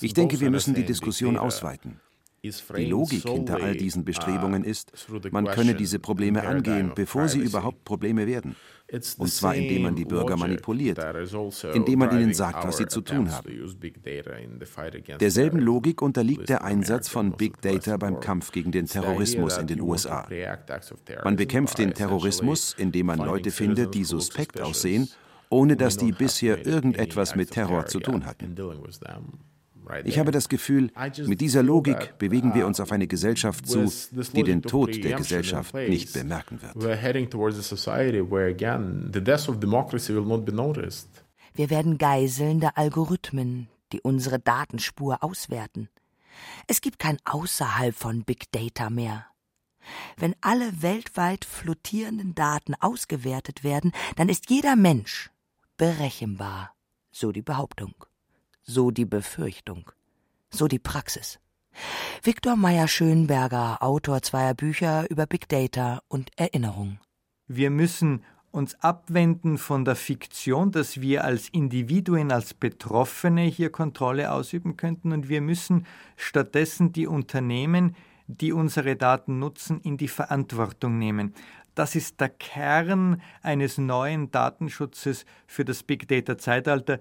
[0.01, 1.99] Ich denke, wir müssen die Diskussion ausweiten.
[2.43, 4.91] Die Logik hinter all diesen Bestrebungen ist,
[5.31, 8.55] man könne diese Probleme angehen, bevor sie überhaupt Probleme werden.
[8.91, 10.99] Und zwar indem man die Bürger manipuliert,
[11.73, 13.49] indem man ihnen sagt, was sie zu tun haben.
[15.19, 19.81] Derselben Logik unterliegt der Einsatz von Big Data beim Kampf gegen den Terrorismus in den
[19.81, 20.27] USA.
[21.23, 25.09] Man bekämpft den Terrorismus, indem man Leute findet, die suspekt aussehen,
[25.49, 28.55] ohne dass die bisher irgendetwas mit Terror zu tun hatten.
[30.03, 30.91] Ich habe das Gefühl,
[31.25, 33.91] mit dieser Logik bewegen wir uns auf eine Gesellschaft zu,
[34.33, 36.75] die den Tod der Gesellschaft nicht bemerken wird.
[41.55, 45.89] Wir werden Geiseln der Algorithmen, die unsere Datenspur auswerten.
[46.67, 49.25] Es gibt kein Außerhalb von Big Data mehr.
[50.17, 55.31] Wenn alle weltweit flottierenden Daten ausgewertet werden, dann ist jeder Mensch
[55.77, 56.75] berechenbar.
[57.11, 57.93] So die Behauptung,
[58.69, 59.91] so die Befürchtung,
[60.51, 61.39] so die Praxis.
[62.21, 66.99] Viktor Meyer-Schönberger, Autor zweier Bücher über Big Data und Erinnerung.
[67.47, 74.31] Wir müssen uns abwenden von der Fiktion, dass wir als Individuen, als Betroffene hier Kontrolle
[74.31, 77.95] ausüben könnten und wir müssen stattdessen die Unternehmen,
[78.27, 81.33] die unsere Daten nutzen, in die Verantwortung nehmen.
[81.73, 86.99] Das ist der Kern eines neuen Datenschutzes für das Big Data Zeitalter.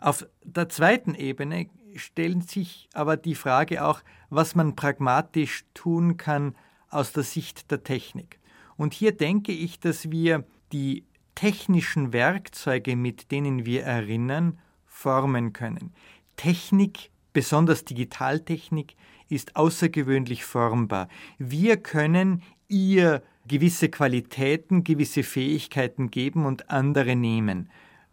[0.00, 6.54] Auf der zweiten Ebene stellt sich aber die Frage auch, was man pragmatisch tun kann
[6.90, 8.38] aus der Sicht der Technik.
[8.76, 15.92] Und hier denke ich, dass wir die technischen Werkzeuge, mit denen wir erinnern, formen können.
[16.36, 18.94] Technik, besonders Digitaltechnik,
[19.28, 21.08] ist außergewöhnlich formbar.
[21.38, 27.70] Wir können ihr gewisse Qualitäten, gewisse Fähigkeiten geben und andere nehmen.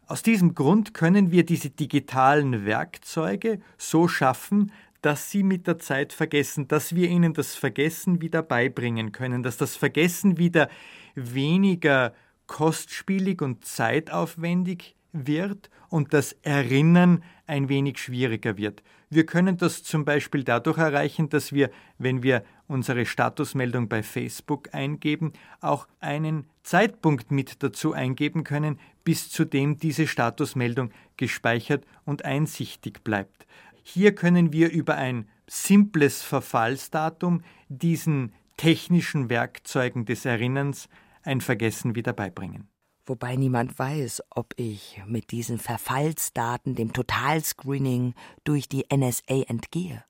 [0.07, 6.13] Aus diesem Grund können wir diese digitalen Werkzeuge so schaffen, dass sie mit der Zeit
[6.13, 10.69] vergessen, dass wir ihnen das Vergessen wieder beibringen können, dass das Vergessen wieder
[11.15, 12.13] weniger
[12.45, 18.83] kostspielig und zeitaufwendig wird und das Erinnern ein wenig schwieriger wird.
[19.09, 24.73] Wir können das zum Beispiel dadurch erreichen, dass wir, wenn wir unsere Statusmeldung bei Facebook
[24.73, 32.25] eingeben, auch einen Zeitpunkt mit dazu eingeben können, bis zu dem diese Statusmeldung gespeichert und
[32.25, 33.47] einsichtig bleibt.
[33.83, 40.89] Hier können wir über ein simples Verfallsdatum diesen technischen Werkzeugen des Erinnerns
[41.23, 42.67] ein Vergessen wieder beibringen.
[43.05, 50.03] Wobei niemand weiß, ob ich mit diesen Verfallsdaten dem Totalscreening durch die NSA entgehe.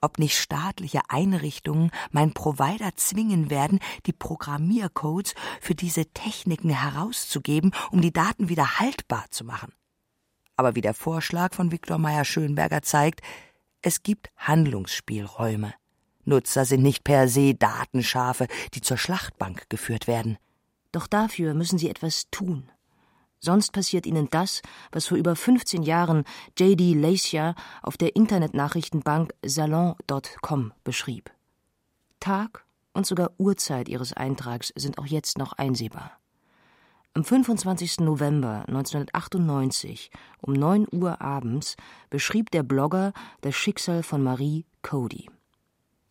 [0.00, 8.00] Ob nicht staatliche Einrichtungen mein Provider zwingen werden, die Programmiercodes für diese Techniken herauszugeben, um
[8.00, 9.72] die Daten wieder haltbar zu machen.
[10.56, 13.22] Aber wie der Vorschlag von Viktor Meyer-Schönberger zeigt,
[13.82, 15.74] es gibt Handlungsspielräume.
[16.24, 20.38] Nutzer sind nicht per se Datenschafe, die zur Schlachtbank geführt werden.
[20.92, 22.70] Doch dafür müssen sie etwas tun.
[23.40, 26.24] Sonst passiert ihnen das, was vor über 15 Jahren
[26.58, 26.94] J.D.
[26.94, 31.30] Lacia auf der Internetnachrichtenbank Salon.com beschrieb.
[32.20, 32.64] Tag
[32.94, 36.12] und sogar Uhrzeit ihres Eintrags sind auch jetzt noch einsehbar.
[37.16, 38.00] Am 25.
[38.00, 40.10] November 1998
[40.40, 41.76] um 9 Uhr abends
[42.10, 43.12] beschrieb der Blogger
[43.42, 45.30] das Schicksal von Marie Cody.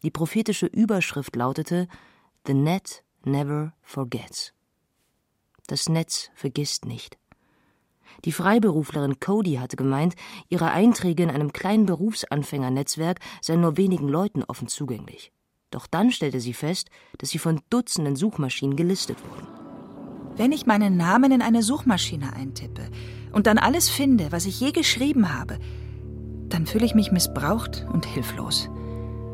[0.02, 1.88] Die prophetische Überschrift lautete
[2.48, 4.54] The Net Never Forgets.
[5.68, 7.18] Das Netz vergisst nicht.
[8.26, 10.16] Die Freiberuflerin Cody hatte gemeint,
[10.50, 15.32] ihre Einträge in einem kleinen Berufsanfängernetzwerk seien nur wenigen Leuten offen zugänglich.
[15.72, 19.48] Doch dann stellte sie fest, dass sie von Dutzenden Suchmaschinen gelistet wurden.
[20.36, 22.90] Wenn ich meinen Namen in eine Suchmaschine eintippe
[23.32, 25.60] und dann alles finde, was ich je geschrieben habe,
[26.50, 28.70] dann fühle ich mich missbraucht und hilflos.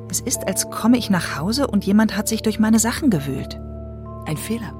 [0.10, 3.60] Es ist, als komme ich nach Hause und jemand hat sich durch meine Sachen gewühlt.
[4.26, 4.79] Ein Fehler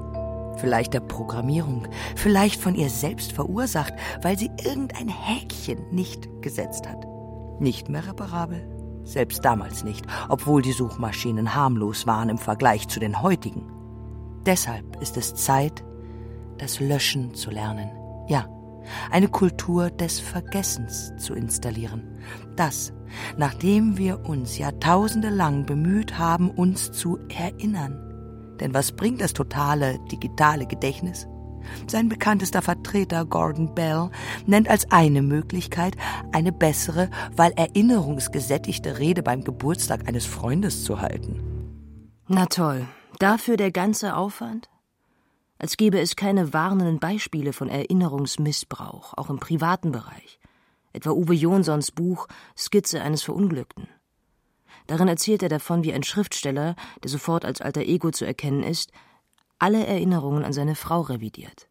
[0.60, 7.06] vielleicht der Programmierung, vielleicht von ihr selbst verursacht, weil sie irgendein Häkchen nicht gesetzt hat.
[7.58, 8.66] Nicht mehr reparabel,
[9.04, 13.70] selbst damals nicht, obwohl die Suchmaschinen harmlos waren im Vergleich zu den heutigen.
[14.46, 15.84] Deshalb ist es Zeit,
[16.58, 17.90] das Löschen zu lernen.
[18.28, 18.46] Ja,
[19.10, 22.18] eine Kultur des Vergessens zu installieren.
[22.56, 22.92] Das,
[23.36, 28.09] nachdem wir uns Jahrtausende lang bemüht haben, uns zu erinnern.
[28.60, 31.26] Denn was bringt das totale digitale Gedächtnis?
[31.86, 34.10] Sein bekanntester Vertreter Gordon Bell
[34.46, 35.96] nennt als eine Möglichkeit,
[36.32, 41.40] eine bessere, weil erinnerungsgesättigte Rede beim Geburtstag eines Freundes zu halten.
[42.28, 42.86] Na toll,
[43.18, 44.68] dafür der ganze Aufwand?
[45.58, 50.38] Als gäbe es keine warnenden Beispiele von Erinnerungsmissbrauch, auch im privaten Bereich.
[50.92, 53.86] Etwa Uwe Jonsons Buch Skizze eines Verunglückten.
[54.90, 56.74] Darin erzählt er davon, wie ein Schriftsteller,
[57.04, 58.90] der sofort als alter Ego zu erkennen ist,
[59.60, 61.68] alle Erinnerungen an seine Frau revidiert.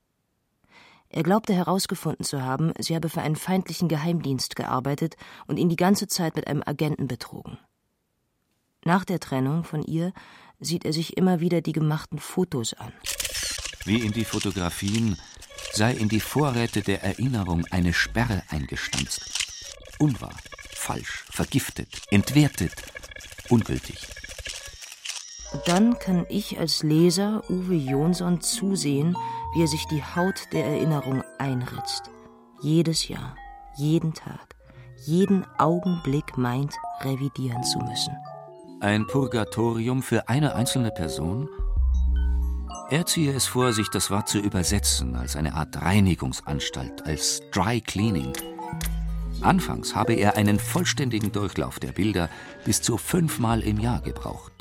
[1.10, 5.18] Er glaubte herausgefunden zu haben, sie habe für einen feindlichen Geheimdienst gearbeitet
[5.48, 7.58] und ihn die ganze Zeit mit einem Agenten betrogen.
[8.86, 10.14] Nach der Trennung von ihr
[10.62, 12.94] sieht er sich immer wieder die gemachten Fotos an.
[13.84, 15.18] Wie in die Fotografien
[15.74, 19.76] sei in die Vorräte der Erinnerung eine Sperre eingestanzt.
[20.00, 20.38] Unwahr,
[20.74, 22.72] falsch, vergiftet, entwertet,
[23.50, 24.08] ungültig.
[25.66, 29.16] Dann kann ich als Leser Uwe Jonsson zusehen,
[29.54, 32.04] wie er sich die Haut der Erinnerung einritzt.
[32.62, 33.36] Jedes Jahr,
[33.76, 34.56] jeden Tag,
[35.06, 38.14] jeden Augenblick meint, revidieren zu müssen.
[38.82, 41.50] Ein Purgatorium für eine einzelne Person?
[42.92, 47.82] Er ziehe es vor, sich das Wort zu übersetzen als eine Art Reinigungsanstalt, als Dry
[47.82, 48.34] Cleaning.
[49.42, 52.30] Anfangs habe er einen vollständigen Durchlauf der Bilder
[52.66, 54.52] bis zu fünfmal im Jahr gebraucht.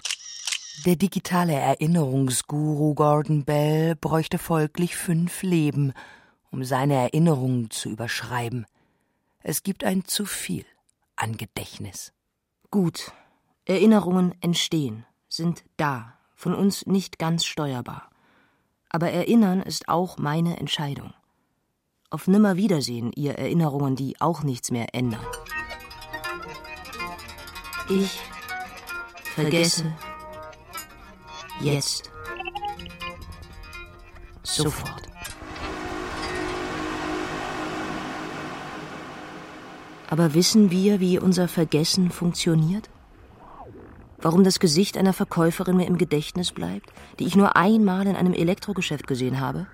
[0.86, 5.92] Der digitale Erinnerungsguru Gordon Bell bräuchte folglich fünf Leben,
[6.50, 8.66] um seine Erinnerungen zu überschreiben.
[9.42, 10.64] Es gibt ein zu viel
[11.16, 12.12] an Gedächtnis.
[12.70, 13.12] Gut,
[13.64, 18.08] Erinnerungen entstehen, sind da, von uns nicht ganz steuerbar.
[18.88, 21.12] Aber Erinnern ist auch meine Entscheidung.
[22.10, 25.20] Auf Nimmerwiedersehen, ihr Erinnerungen, die auch nichts mehr ändern.
[27.90, 28.18] Ich
[29.34, 29.94] vergesse
[31.60, 32.10] jetzt
[34.42, 35.02] sofort.
[40.08, 42.88] Aber wissen wir, wie unser Vergessen funktioniert?
[44.16, 48.32] Warum das Gesicht einer Verkäuferin mir im Gedächtnis bleibt, die ich nur einmal in einem
[48.32, 49.66] Elektrogeschäft gesehen habe?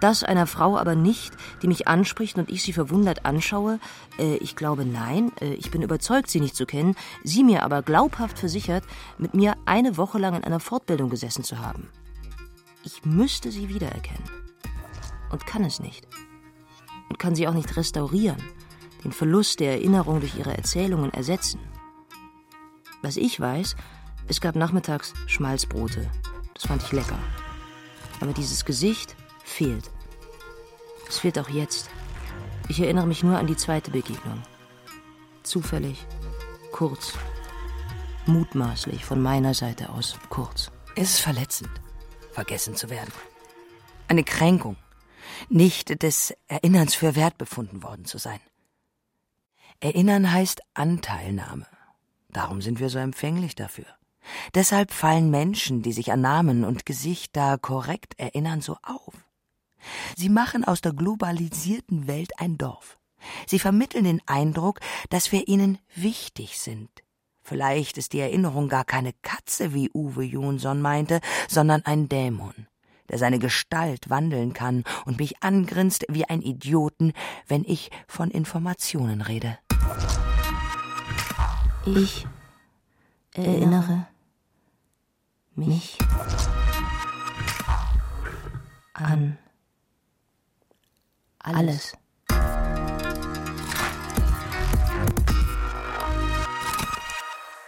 [0.00, 3.78] Das einer Frau aber nicht, die mich anspricht und ich sie verwundert anschaue?
[4.18, 7.82] Äh, ich glaube nein, äh, ich bin überzeugt, sie nicht zu kennen, sie mir aber
[7.82, 8.84] glaubhaft versichert,
[9.18, 11.88] mit mir eine Woche lang in einer Fortbildung gesessen zu haben.
[12.84, 14.24] Ich müsste sie wiedererkennen.
[15.30, 16.06] Und kann es nicht.
[17.08, 18.36] Und kann sie auch nicht restaurieren
[19.06, 21.60] den Verlust der Erinnerung durch ihre Erzählungen ersetzen.
[23.02, 23.76] Was ich weiß,
[24.26, 26.10] es gab nachmittags Schmalzbrote.
[26.54, 27.18] Das fand ich lecker.
[28.20, 29.14] Aber dieses Gesicht
[29.46, 29.90] fehlt.
[31.08, 31.88] Es fehlt auch jetzt.
[32.68, 34.42] Ich erinnere mich nur an die zweite Begegnung.
[35.44, 36.04] Zufällig,
[36.72, 37.14] kurz,
[38.26, 40.72] mutmaßlich von meiner Seite aus kurz.
[40.96, 41.70] Es ist verletzend,
[42.32, 43.12] vergessen zu werden.
[44.08, 44.76] Eine Kränkung,
[45.48, 48.40] nicht des Erinnerns für wert befunden worden zu sein.
[49.80, 51.66] Erinnern heißt Anteilnahme.
[52.30, 53.86] Darum sind wir so empfänglich dafür.
[54.54, 59.14] Deshalb fallen Menschen, die sich an Namen und Gesichter korrekt erinnern, so auf.
[60.16, 62.98] Sie machen aus der globalisierten Welt ein Dorf.
[63.46, 64.80] Sie vermitteln den Eindruck,
[65.10, 66.90] dass wir ihnen wichtig sind.
[67.42, 72.66] Vielleicht ist die Erinnerung gar keine Katze, wie Uwe Jonsson meinte, sondern ein Dämon
[73.08, 77.12] der seine Gestalt wandeln kann und mich angrinst wie ein Idioten,
[77.46, 79.58] wenn ich von Informationen rede.
[81.84, 82.26] Ich
[83.34, 84.06] erinnere
[85.54, 85.98] mich
[88.92, 89.38] an
[91.46, 91.96] alles.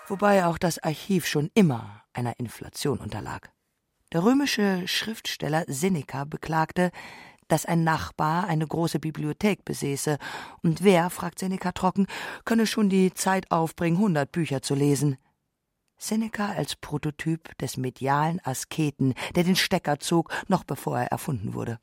[0.08, 3.50] Wobei auch das Archiv schon immer einer Inflation unterlag.
[4.12, 6.90] Der römische Schriftsteller Seneca beklagte,
[7.46, 10.18] dass ein Nachbar eine große Bibliothek besäße,
[10.62, 12.06] und wer, fragt Seneca trocken,
[12.44, 15.18] könne schon die Zeit aufbringen, hundert Bücher zu lesen.
[15.98, 21.80] Seneca als Prototyp des medialen Asketen, der den Stecker zog, noch bevor er erfunden wurde.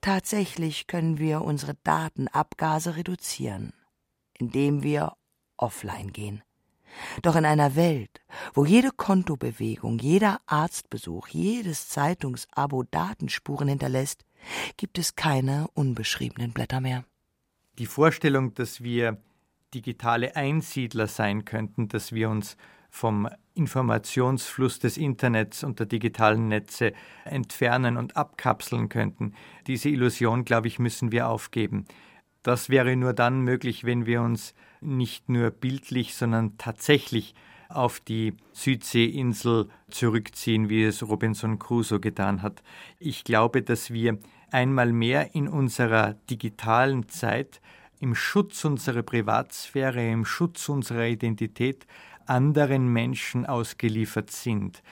[0.00, 3.72] Tatsächlich können wir unsere Datenabgase reduzieren,
[4.38, 5.12] indem wir
[5.56, 6.42] offline gehen.
[7.22, 8.20] Doch in einer Welt,
[8.54, 14.24] wo jede Kontobewegung, jeder Arztbesuch, jedes Zeitungsabo Datenspuren hinterlässt,
[14.76, 17.04] gibt es keine unbeschriebenen Blätter mehr.
[17.78, 19.22] Die Vorstellung, dass wir
[19.74, 22.56] digitale Einsiedler sein könnten, dass wir uns
[22.90, 23.28] vom
[23.60, 26.92] Informationsfluss des Internets und der digitalen Netze
[27.24, 29.34] entfernen und abkapseln könnten.
[29.66, 31.84] Diese Illusion, glaube ich, müssen wir aufgeben.
[32.42, 37.34] Das wäre nur dann möglich, wenn wir uns nicht nur bildlich, sondern tatsächlich
[37.68, 42.62] auf die Südseeinsel zurückziehen, wie es Robinson Crusoe getan hat.
[42.98, 44.18] Ich glaube, dass wir
[44.50, 47.60] einmal mehr in unserer digitalen Zeit
[48.00, 51.86] im Schutz unserer Privatsphäre, im Schutz unserer Identität
[52.30, 54.82] anderen Menschen ausgeliefert sind.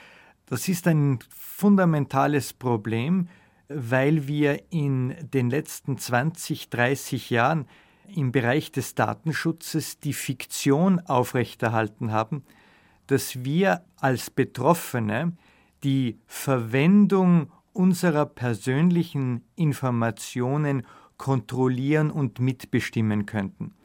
[0.45, 3.29] Das ist ein fundamentales Problem,
[3.69, 7.65] weil wir in den letzten 20, 30 Jahren
[8.13, 12.43] im Bereich des Datenschutzes die Fiktion aufrechterhalten haben,
[13.07, 15.33] dass wir als Betroffene
[15.83, 20.85] die Verwendung unserer persönlichen Informationen
[21.17, 23.75] kontrollieren und mitbestimmen könnten.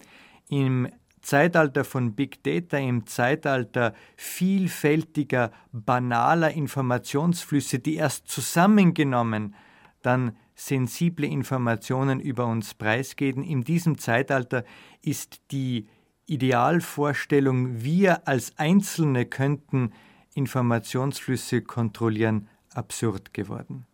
[0.49, 0.89] Im
[1.25, 9.55] Zeitalter von Big Data, im Zeitalter vielfältiger, banaler Informationsflüsse, die erst zusammengenommen
[10.03, 13.43] dann sensible Informationen über uns preisgeben.
[13.43, 14.65] In diesem Zeitalter
[15.03, 15.89] ist die
[16.27, 19.93] Idealvorstellung, wir als Einzelne könnten
[20.35, 23.87] Informationsflüsse kontrollieren, absurd geworden.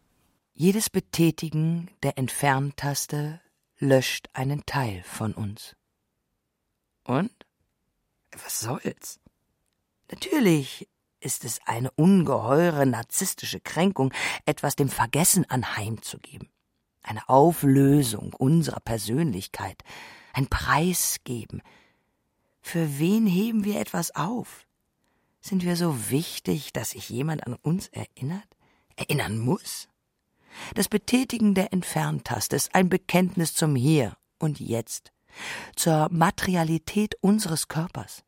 [0.53, 3.41] Jedes Betätigen der Entferntaste
[3.78, 5.76] löscht einen Teil von uns.
[7.11, 7.33] Und?
[8.45, 9.19] Was soll's?
[10.13, 10.89] Natürlich
[11.19, 14.15] ist es eine ungeheure narzisstische Kränkung,
[14.47, 16.49] etwas dem Vergessen anheimzugeben.
[17.03, 19.83] Eine Auflösung unserer Persönlichkeit,
[20.35, 21.63] ein Preisgeben.
[22.61, 24.69] Für wen heben wir etwas auf?
[25.41, 28.57] Sind wir so wichtig, dass sich jemand an uns erinnert?
[28.95, 29.89] Erinnern muss?
[30.77, 35.13] Das Betätigen der Entferntaste ist ein Bekenntnis zum Hier und Jetzt,
[35.76, 38.24] zur Materialität unseres Körpers,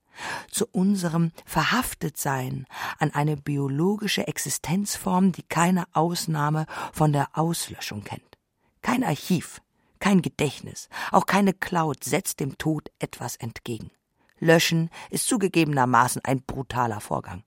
[0.51, 2.67] zu unserem Verhaftetsein
[2.99, 8.39] an eine biologische Existenzform, die keine Ausnahme von der Auslöschung kennt.
[8.83, 9.63] Kein Archiv,
[10.01, 13.91] kein Gedächtnis, auch keine Cloud setzt dem Tod etwas entgegen.
[14.39, 17.45] Löschen ist zugegebenermaßen ein brutaler Vorgang.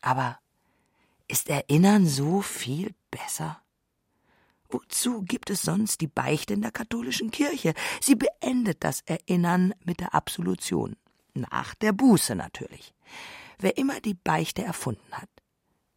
[0.00, 0.38] Aber
[1.28, 3.60] ist Erinnern so viel besser?
[4.68, 7.74] Wozu gibt es sonst die Beichte in der katholischen Kirche?
[8.00, 10.96] Sie beendet das Erinnern mit der Absolution.
[11.34, 12.94] Nach der Buße natürlich.
[13.58, 15.28] Wer immer die Beichte erfunden hat.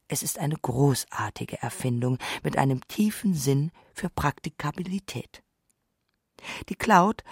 [0.08, 5.44] Es ist eine großartige Erfindung mit einem tiefen Sinn für Praktikabilität.
[6.68, 7.24] Die Cloud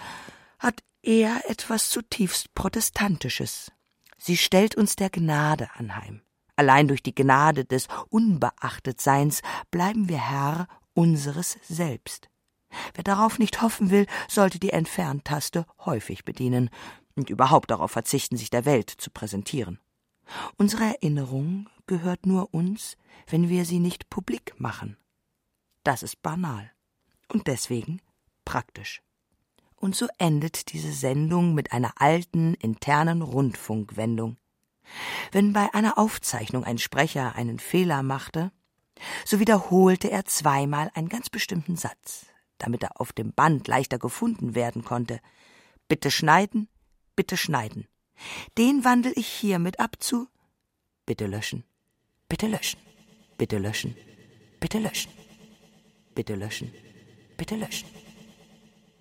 [0.58, 3.72] hat eher etwas zutiefst Protestantisches.
[4.16, 6.22] Sie stellt uns der Gnade anheim.
[6.56, 10.68] Allein durch die Gnade des Unbeachtetseins bleiben wir Herr
[10.98, 12.28] unseres Selbst.
[12.94, 16.70] Wer darauf nicht hoffen will, sollte die Entferntaste häufig bedienen
[17.14, 19.78] und überhaupt darauf verzichten, sich der Welt zu präsentieren.
[20.56, 22.96] Unsere Erinnerung gehört nur uns,
[23.28, 24.96] wenn wir sie nicht publik machen.
[25.84, 26.72] Das ist banal
[27.28, 28.02] und deswegen
[28.44, 29.00] praktisch.
[29.76, 34.36] Und so endet diese Sendung mit einer alten internen Rundfunkwendung.
[35.30, 38.50] Wenn bei einer Aufzeichnung ein Sprecher einen Fehler machte,
[39.24, 42.26] so wiederholte er zweimal einen ganz bestimmten Satz,
[42.58, 45.20] damit er auf dem Band leichter gefunden werden konnte.
[45.88, 46.68] Bitte schneiden,
[47.16, 47.86] bitte schneiden.
[48.56, 50.28] Den wandel ich hiermit ab zu
[51.06, 51.64] bitte löschen,
[52.28, 52.78] bitte löschen,
[53.38, 53.94] bitte löschen,
[54.60, 55.12] bitte löschen,
[56.14, 56.72] bitte löschen,
[57.36, 57.88] bitte löschen.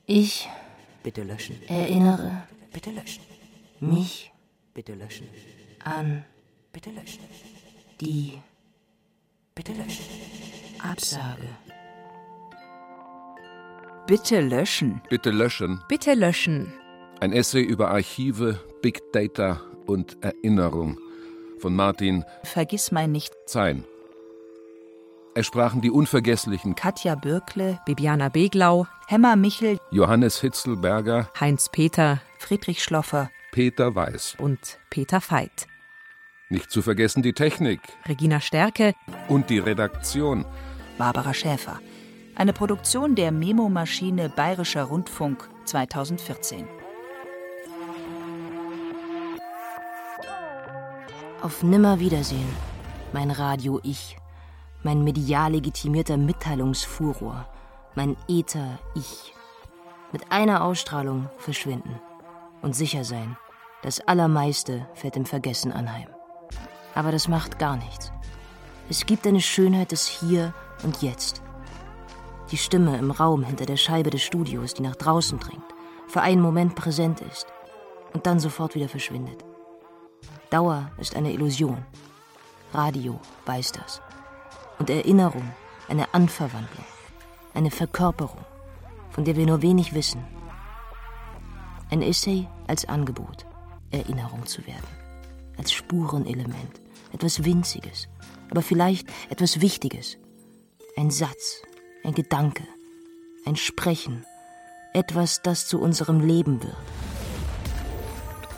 [0.06, 0.48] Ich
[1.04, 3.24] bitte löschen, erinnere bitte löschen,
[3.80, 4.32] mich
[4.74, 5.28] bitte löschen,
[5.84, 6.24] an
[6.72, 7.24] bitte löschen,
[8.00, 8.40] die
[9.58, 10.06] bitte löschen,
[10.84, 11.48] Absage.
[14.06, 15.02] Bitte löschen.
[15.10, 15.82] Bitte löschen.
[15.90, 16.74] Bitte löschen.
[17.20, 21.00] Ein Essay über Archive, Big Data und Erinnerung
[21.58, 23.84] von Martin Vergiss mein nicht Zein.
[25.34, 32.84] Es sprachen die unvergesslichen Katja Birkle, Bibiana Beglau, Hemmer Michel, Johannes Hitzelberger, Heinz Peter, Friedrich
[32.84, 35.68] Schloffer Peter Weiß und Peter Veit.
[36.50, 38.94] Nicht zu vergessen die Technik Regina Stärke
[39.28, 40.46] und die Redaktion
[40.98, 41.82] Barbara Schäfer.
[42.36, 46.66] Eine Produktion der Memo-Maschine Bayerischer Rundfunk 2014.
[51.42, 52.48] Auf Nimmerwiedersehen,
[53.12, 54.16] mein Radio-Ich,
[54.84, 57.46] mein medial legitimierter Mitteilungsfuror,
[57.96, 59.34] mein Äther-Ich.
[60.14, 62.00] Mit einer Ausstrahlung verschwinden
[62.62, 63.36] und sicher sein,
[63.82, 66.08] das Allermeiste fällt im Vergessen anheim.
[66.98, 68.12] Aber das macht gar nichts.
[68.90, 71.44] Es gibt eine Schönheit des Hier und Jetzt.
[72.50, 75.62] Die Stimme im Raum hinter der Scheibe des Studios, die nach draußen dringt,
[76.08, 77.46] für einen Moment präsent ist
[78.14, 79.46] und dann sofort wieder verschwindet.
[80.50, 81.86] Dauer ist eine Illusion.
[82.74, 84.02] Radio weiß das.
[84.80, 85.54] Und Erinnerung
[85.90, 86.86] eine Anverwandlung,
[87.54, 88.44] eine Verkörperung,
[89.12, 90.24] von der wir nur wenig wissen.
[91.92, 93.46] Ein Essay als Angebot,
[93.92, 94.88] Erinnerung zu werden,
[95.60, 98.08] als Spurenelement, etwas Winziges,
[98.50, 100.18] aber vielleicht etwas Wichtiges.
[100.96, 101.62] Ein Satz,
[102.04, 102.64] ein Gedanke,
[103.46, 104.26] ein Sprechen,
[104.94, 106.76] etwas, das zu unserem Leben wird.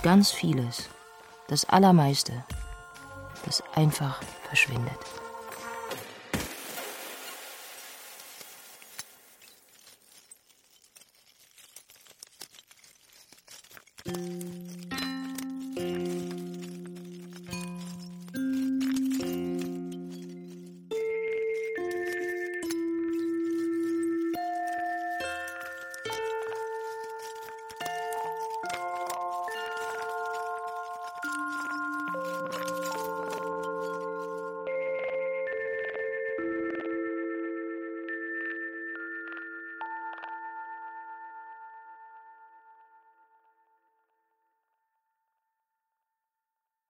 [0.03, 0.89] Ganz vieles,
[1.47, 2.45] das Allermeiste,
[3.45, 4.97] das einfach verschwindet.
[14.05, 14.38] Mm.